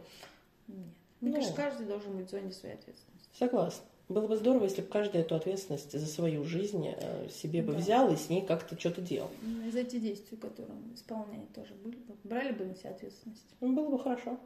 Нет. 0.69 0.79
Мне 1.21 1.31
Ну. 1.31 1.37
кажется, 1.37 1.55
каждый 1.57 1.87
должен 1.87 2.17
быть 2.17 2.29
в 2.29 2.31
зоне 2.31 2.53
своей 2.53 2.75
ответственности. 2.77 3.29
Согласна. 3.37 3.85
Было 4.09 4.29
бы 4.29 4.37
здорово, 4.37 4.65
если 4.65 4.83
бы 4.83 4.87
каждый 4.87 5.23
эту 5.23 5.35
ответственность 5.35 5.91
за 5.99 6.07
свою 6.07 6.45
жизнь 6.45 6.87
э, 6.97 7.29
себе 7.29 7.61
бы 7.63 7.73
Да. 7.73 7.79
взял 7.81 8.13
и 8.13 8.17
с 8.17 8.29
ней 8.29 8.43
как-то 8.47 8.79
что-то 8.79 9.01
делал. 9.01 9.29
Ну, 9.43 9.67
и 9.67 9.71
За 9.73 9.83
те 9.83 9.99
действия, 9.99 10.37
которые 10.39 10.77
он 10.77 10.95
исполняет, 10.95 11.53
тоже 11.53 11.75
были 11.83 11.97
бы, 11.97 12.15
брали 12.23 12.53
бы 12.53 12.67
на 12.67 12.77
себя 12.77 12.91
ответственность. 12.91 13.43
Ну, 13.61 13.73
Было 13.75 13.89
бы 13.89 13.99
хорошо. 13.99 14.39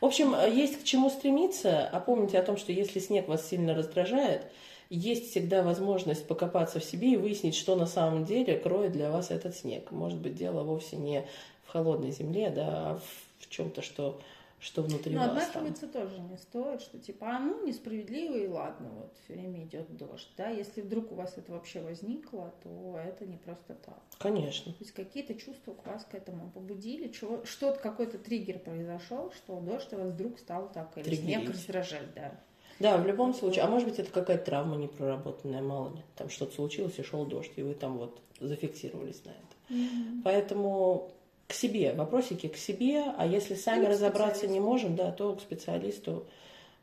В 0.00 0.04
общем, 0.04 0.34
э, 0.34 0.50
есть 0.50 0.80
к 0.80 0.84
чему 0.84 1.10
стремиться, 1.10 1.88
а 1.88 2.00
помните 2.00 2.38
о 2.38 2.42
том, 2.42 2.56
что 2.56 2.72
если 2.72 2.98
снег 2.98 3.28
вас 3.28 3.48
сильно 3.48 3.74
раздражает, 3.74 4.46
есть 4.90 5.30
всегда 5.30 5.62
возможность 5.62 6.26
покопаться 6.26 6.80
в 6.80 6.84
себе 6.84 7.12
и 7.12 7.16
выяснить, 7.16 7.54
что 7.54 7.76
на 7.76 7.86
самом 7.86 8.24
деле 8.24 8.56
кроет 8.56 8.92
для 8.92 9.10
вас 9.10 9.30
этот 9.30 9.56
снег. 9.56 9.90
Может 9.92 10.18
быть, 10.18 10.34
дело 10.34 10.64
вовсе 10.64 10.96
не 10.96 11.24
в 11.64 11.70
холодной 11.70 12.10
земле, 12.10 12.50
да, 12.50 12.66
а 12.66 12.98
в, 12.98 13.48
чем-то, 13.48 13.82
что, 13.82 14.20
что 14.60 14.82
внутри 14.82 15.14
Но 15.14 15.20
вас. 15.22 15.28
там. 15.30 15.38
отмахиваться 15.38 15.88
тоже 15.88 16.20
не 16.20 16.36
стоит, 16.36 16.82
что 16.82 16.98
типа, 16.98 17.26
а 17.28 17.38
ну, 17.38 17.66
несправедливо 17.66 18.36
и 18.36 18.46
ладно, 18.46 18.90
вот 18.90 19.14
все 19.24 19.32
время 19.32 19.64
идет 19.64 19.96
дождь. 19.96 20.28
Да, 20.36 20.48
если 20.48 20.82
вдруг 20.82 21.10
у 21.12 21.14
вас 21.14 21.34
это 21.36 21.52
вообще 21.52 21.80
возникло, 21.80 22.52
то 22.62 22.98
это 23.02 23.24
не 23.24 23.38
просто 23.38 23.74
так. 23.74 24.00
Конечно. 24.18 24.72
То 24.72 24.78
есть 24.80 24.92
какие-то 24.92 25.34
чувства 25.34 25.74
вас 25.84 26.04
к 26.04 26.14
этому 26.14 26.50
побудили, 26.50 27.08
чего, 27.08 27.44
что-то, 27.44 27.80
какой-то 27.80 28.18
триггер 28.18 28.58
произошел, 28.58 29.32
что 29.32 29.58
дождь 29.60 29.92
у 29.92 29.96
вас 29.96 30.12
вдруг 30.12 30.38
стал 30.38 30.70
так, 30.70 30.96
или 30.98 31.14
снег 31.14 31.38
Триггерить. 31.40 31.48
раздражать, 31.56 32.14
да. 32.14 32.38
Да, 32.78 32.96
в 32.96 33.06
любом 33.06 33.34
случае. 33.34 33.64
А 33.64 33.68
может 33.68 33.88
быть, 33.88 33.98
это 33.98 34.10
какая-то 34.10 34.44
травма 34.46 34.76
непроработанная, 34.76 35.60
мало 35.62 35.94
ли. 35.94 36.02
Там 36.16 36.30
что-то 36.30 36.54
случилось, 36.54 36.98
и 36.98 37.02
шел 37.02 37.26
дождь, 37.26 37.52
и 37.56 37.62
вы 37.62 37.74
там 37.74 37.98
вот 37.98 38.20
зафиксировались 38.40 39.22
на 39.24 39.30
это. 39.30 39.84
Поэтому 40.24 41.12
к 41.50 41.52
себе, 41.52 41.92
вопросики 41.92 42.46
к 42.46 42.56
себе, 42.56 43.02
а 43.18 43.26
если 43.26 43.54
сами 43.54 43.82
Или 43.82 43.90
разобраться 43.90 44.46
не 44.46 44.60
можем, 44.60 44.94
да, 44.94 45.10
то 45.10 45.34
к 45.34 45.40
специалисту, 45.40 46.26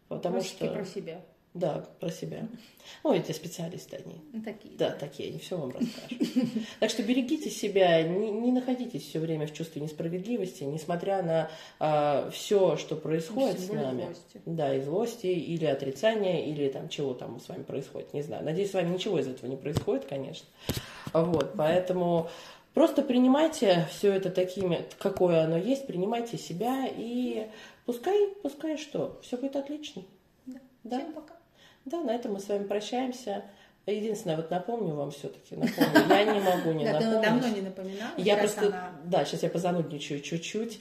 потому 0.09 0.35
Вопросики 0.35 0.65
что... 0.65 0.73
про 0.73 0.85
себя. 0.85 1.21
Да, 1.53 1.87
про 1.99 2.11
себя. 2.11 2.47
Ну, 3.03 3.13
эти 3.13 3.31
специалисты 3.31 3.95
они. 3.95 4.21
Ну, 4.31 4.43
такие. 4.43 4.75
Да, 4.77 4.91
такие, 4.91 5.29
они 5.29 5.39
все 5.39 5.57
вам 5.57 5.71
расскажут. 5.71 6.49
Так 6.79 6.89
что 6.89 7.01
берегите 7.01 7.49
себя, 7.49 8.03
не, 8.03 8.29
не 8.29 8.51
находитесь 8.51 9.03
все 9.03 9.19
время 9.19 9.47
в 9.47 9.53
чувстве 9.53 9.81
несправедливости, 9.81 10.63
несмотря 10.65 11.23
на 11.23 12.29
все, 12.31 12.75
что 12.77 12.95
происходит 12.95 13.59
с 13.59 13.69
нами. 13.69 14.03
злости. 14.03 14.41
Да, 14.45 14.75
и 14.75 14.81
злости, 14.81 15.27
или 15.27 15.65
отрицания, 15.65 16.45
или 16.45 16.69
там 16.69 16.89
чего 16.89 17.13
там 17.13 17.39
с 17.39 17.47
вами 17.47 17.63
происходит, 17.63 18.13
не 18.13 18.21
знаю. 18.21 18.43
Надеюсь, 18.43 18.69
с 18.71 18.73
вами 18.73 18.93
ничего 18.93 19.17
из 19.17 19.27
этого 19.27 19.49
не 19.49 19.57
происходит, 19.57 20.05
конечно. 20.05 20.47
Вот, 21.13 21.53
поэтому 21.55 22.29
просто 22.77 23.01
принимайте 23.01 23.87
все 23.89 24.13
это 24.13 24.29
такими, 24.29 24.85
какое 24.99 25.43
оно 25.45 25.57
есть, 25.57 25.87
принимайте 25.87 26.37
себя 26.37 26.87
и 26.87 27.47
пускай, 27.87 28.27
пускай 28.43 28.77
что, 28.77 29.19
все 29.23 29.35
будет 29.35 29.55
отлично. 29.55 30.03
Да. 30.45 30.59
Да. 30.83 30.99
Всем 30.99 31.13
пока. 31.13 31.33
Да, 31.85 32.03
на 32.03 32.11
этом 32.13 32.33
мы 32.33 32.39
с 32.39 32.47
вами 32.47 32.65
прощаемся. 32.65 33.45
Единственное, 33.87 34.35
вот 34.35 34.51
напомню 34.51 34.93
вам 34.93 35.09
все-таки, 35.09 35.55
напомню, 35.55 36.07
я 36.07 36.23
не 36.25 36.39
могу 36.39 36.71
не 36.73 36.85
Да, 36.85 36.99
напомнить. 36.99 37.21
давно 37.23 37.47
не 37.47 37.61
напоминала. 37.61 38.11
Я 38.17 38.37
просто, 38.37 38.91
да, 39.05 39.25
сейчас 39.25 39.41
я 39.41 39.49
позанудничаю 39.49 40.21
чуть-чуть. 40.21 40.79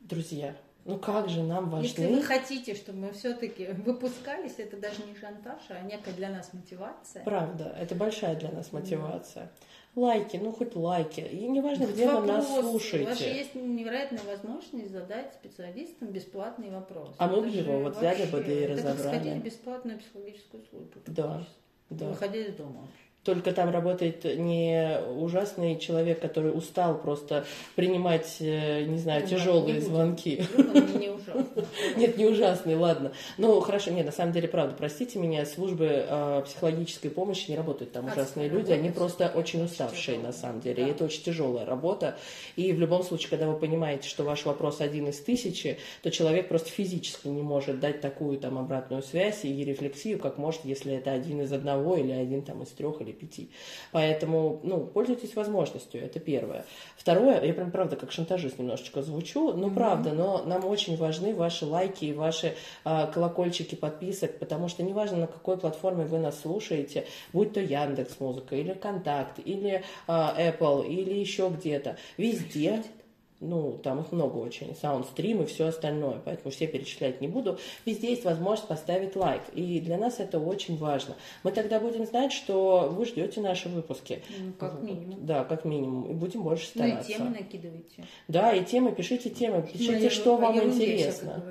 Друзья, 0.00 0.54
ну 0.86 0.98
как 0.98 1.28
же 1.28 1.42
нам 1.42 1.78
Если 1.82 2.04
важны... 2.04 2.16
вы 2.16 2.22
хотите, 2.22 2.74
чтобы 2.74 3.00
мы 3.00 3.12
все-таки 3.12 3.66
выпускались, 3.84 4.54
это 4.56 4.78
даже 4.78 5.04
не 5.06 5.14
шантаж, 5.14 5.60
а 5.68 5.80
некая 5.82 6.14
для 6.14 6.30
нас 6.30 6.54
мотивация. 6.54 7.22
Правда, 7.22 7.76
это 7.78 7.94
большая 7.94 8.34
для 8.34 8.50
нас 8.50 8.72
мотивация. 8.72 9.50
Лайки, 9.96 10.36
ну 10.38 10.52
хоть 10.52 10.74
лайки. 10.74 11.20
И 11.20 11.46
неважно, 11.46 11.84
где 11.86 12.08
вы 12.08 12.26
нас 12.26 12.48
Вопрос. 12.48 12.48
У 12.48 12.72
вас 12.72 12.82
же 12.82 12.88
слушаете. 12.88 13.36
есть 13.36 13.54
невероятная 13.54 14.22
возможность 14.24 14.90
задать 14.90 15.34
специалистам 15.34 16.08
бесплатный 16.08 16.70
вопрос. 16.70 17.14
А 17.18 17.28
мы 17.28 17.42
бы 17.42 17.48
его 17.48 17.78
вот 17.78 17.96
взяли 17.96 18.26
бы, 18.26 18.40
да 18.40 18.52
и 18.52 18.56
это 18.56 18.82
как 18.82 18.84
разобрали. 18.84 19.16
сходить 19.18 19.42
бесплатную 19.44 19.98
психологическую 20.00 20.64
службу. 20.68 20.98
Да, 21.06 21.46
да. 21.90 22.08
Выходя 22.08 22.38
из 22.38 22.54
дома. 22.54 22.88
Только 23.24 23.52
там 23.52 23.70
работает 23.70 24.24
не 24.24 24.98
ужасный 25.16 25.78
человек, 25.78 26.20
который 26.20 26.50
устал 26.50 26.98
просто 26.98 27.46
принимать, 27.74 28.36
э, 28.40 28.84
не 28.84 28.98
знаю, 28.98 29.22
Ну, 29.22 29.28
тяжелые 29.28 29.74
не 29.76 29.80
звонки. 29.80 30.44
Он 30.56 31.00
не 31.00 31.08
ужасно. 31.08 31.64
Нет, 31.96 32.18
не 32.18 32.26
ужасный, 32.26 32.76
ладно. 32.76 33.12
Ну, 33.38 33.58
хорошо, 33.60 33.90
нет, 33.92 34.04
на 34.04 34.12
самом 34.12 34.32
деле, 34.32 34.46
правда, 34.46 34.74
простите 34.76 35.18
меня, 35.18 35.46
службы 35.46 36.04
э, 36.06 36.42
психологической 36.44 37.10
помощи 37.10 37.50
не 37.50 37.56
работают 37.56 37.92
там 37.92 38.06
ужасные 38.06 38.48
люди, 38.48 38.72
они 38.72 38.90
просто 38.90 39.32
очень 39.34 39.64
уставшие 39.64 40.18
на 40.18 40.32
самом 40.32 40.60
деле, 40.60 40.86
и 40.86 40.90
это 40.90 41.04
очень 41.04 41.22
тяжелая 41.22 41.64
работа. 41.64 42.16
И 42.56 42.72
в 42.72 42.78
любом 42.78 43.02
случае, 43.02 43.30
когда 43.30 43.48
вы 43.48 43.58
понимаете, 43.58 44.06
что 44.06 44.24
ваш 44.24 44.44
вопрос 44.44 44.82
один 44.82 45.08
из 45.08 45.18
тысячи, 45.18 45.78
то 46.02 46.10
человек 46.10 46.48
просто 46.48 46.68
физически 46.68 47.28
не 47.28 47.42
может 47.42 47.80
дать 47.80 48.02
такую 48.02 48.38
там 48.38 48.58
обратную 48.58 49.02
связь 49.02 49.44
и 49.44 49.64
рефлексию, 49.64 50.18
как 50.18 50.36
может, 50.36 50.64
если 50.64 50.94
это 50.94 51.12
один 51.12 51.40
из 51.40 51.52
одного 51.52 51.96
или 51.96 52.12
один 52.12 52.42
там 52.42 52.62
из 52.62 52.68
трех 52.68 53.00
или 53.00 53.13
пяти. 53.14 53.50
Поэтому, 53.92 54.60
ну, 54.62 54.80
пользуйтесь 54.80 55.34
возможностью, 55.36 56.02
это 56.02 56.20
первое. 56.20 56.64
Второе, 56.96 57.42
я 57.42 57.54
прям 57.54 57.70
правда 57.70 57.96
как 57.96 58.12
шантажист 58.12 58.58
немножечко 58.58 59.02
звучу, 59.02 59.52
ну 59.52 59.68
mm-hmm. 59.68 59.74
правда, 59.74 60.12
но 60.12 60.42
нам 60.44 60.64
очень 60.64 60.96
важны 60.96 61.34
ваши 61.34 61.66
лайки 61.66 62.06
и 62.06 62.12
ваши 62.12 62.54
а, 62.84 63.06
колокольчики 63.06 63.74
подписок, 63.74 64.38
потому 64.38 64.68
что 64.68 64.82
неважно 64.82 65.18
на 65.18 65.26
какой 65.26 65.56
платформе 65.56 66.04
вы 66.04 66.18
нас 66.18 66.40
слушаете, 66.40 67.06
будь 67.32 67.52
то 67.52 67.60
Яндекс 67.60 68.20
Музыка 68.20 68.56
или 68.56 68.74
Контакт 68.74 69.38
или 69.44 69.84
а, 70.06 70.34
Apple 70.38 70.86
или 70.86 71.14
еще 71.14 71.48
где-то, 71.48 71.96
везде 72.16 72.82
ну, 73.44 73.78
там 73.82 74.00
их 74.00 74.12
много 74.12 74.38
очень, 74.38 74.74
саундстрим 74.74 75.42
и 75.42 75.46
все 75.46 75.66
остальное, 75.66 76.20
поэтому 76.24 76.50
все 76.50 76.66
перечислять 76.66 77.20
не 77.20 77.28
буду. 77.28 77.58
Везде 77.84 78.10
есть 78.10 78.24
возможность 78.24 78.68
поставить 78.68 79.16
лайк, 79.16 79.42
и 79.52 79.80
для 79.80 79.98
нас 79.98 80.20
это 80.20 80.38
очень 80.38 80.76
важно. 80.76 81.16
Мы 81.42 81.52
тогда 81.52 81.80
будем 81.80 82.06
знать, 82.06 82.32
что 82.32 82.88
вы 82.90 83.04
ждете 83.04 83.40
наши 83.40 83.68
выпуски. 83.68 84.22
Ну, 84.38 84.52
как 84.58 84.82
минимум. 84.82 85.26
Да, 85.26 85.44
как 85.44 85.64
минимум, 85.64 86.10
и 86.10 86.14
будем 86.14 86.42
больше 86.42 86.66
стараться. 86.66 87.08
Ну, 87.08 87.14
и 87.14 87.18
темы 87.18 87.30
накидывайте. 87.30 88.04
Да, 88.28 88.52
и 88.52 88.64
темы, 88.64 88.92
пишите 88.92 89.30
темы, 89.30 89.62
пишите, 89.62 90.04
мы 90.04 90.10
что 90.10 90.36
вам 90.36 90.58
интересно. 90.62 91.42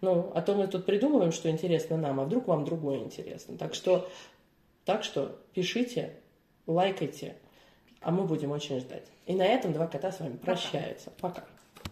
Ну, 0.00 0.32
а 0.34 0.42
то 0.42 0.54
мы 0.54 0.66
тут 0.66 0.86
придумываем, 0.86 1.32
что 1.32 1.50
интересно 1.50 1.96
нам, 1.96 2.20
а 2.20 2.24
вдруг 2.24 2.46
вам 2.48 2.64
другое 2.64 2.98
интересно. 2.98 3.56
Так 3.56 3.74
что, 3.74 4.08
так 4.84 5.04
что 5.04 5.38
пишите, 5.54 6.14
лайкайте, 6.66 7.36
а 8.04 8.10
мы 8.10 8.24
будем 8.24 8.52
очень 8.52 8.80
ждать. 8.80 9.06
И 9.26 9.34
на 9.34 9.44
этом 9.44 9.72
два 9.72 9.86
кота 9.86 10.12
с 10.12 10.20
вами 10.20 10.36
прощаются. 10.36 11.10
Пока. 11.20 11.42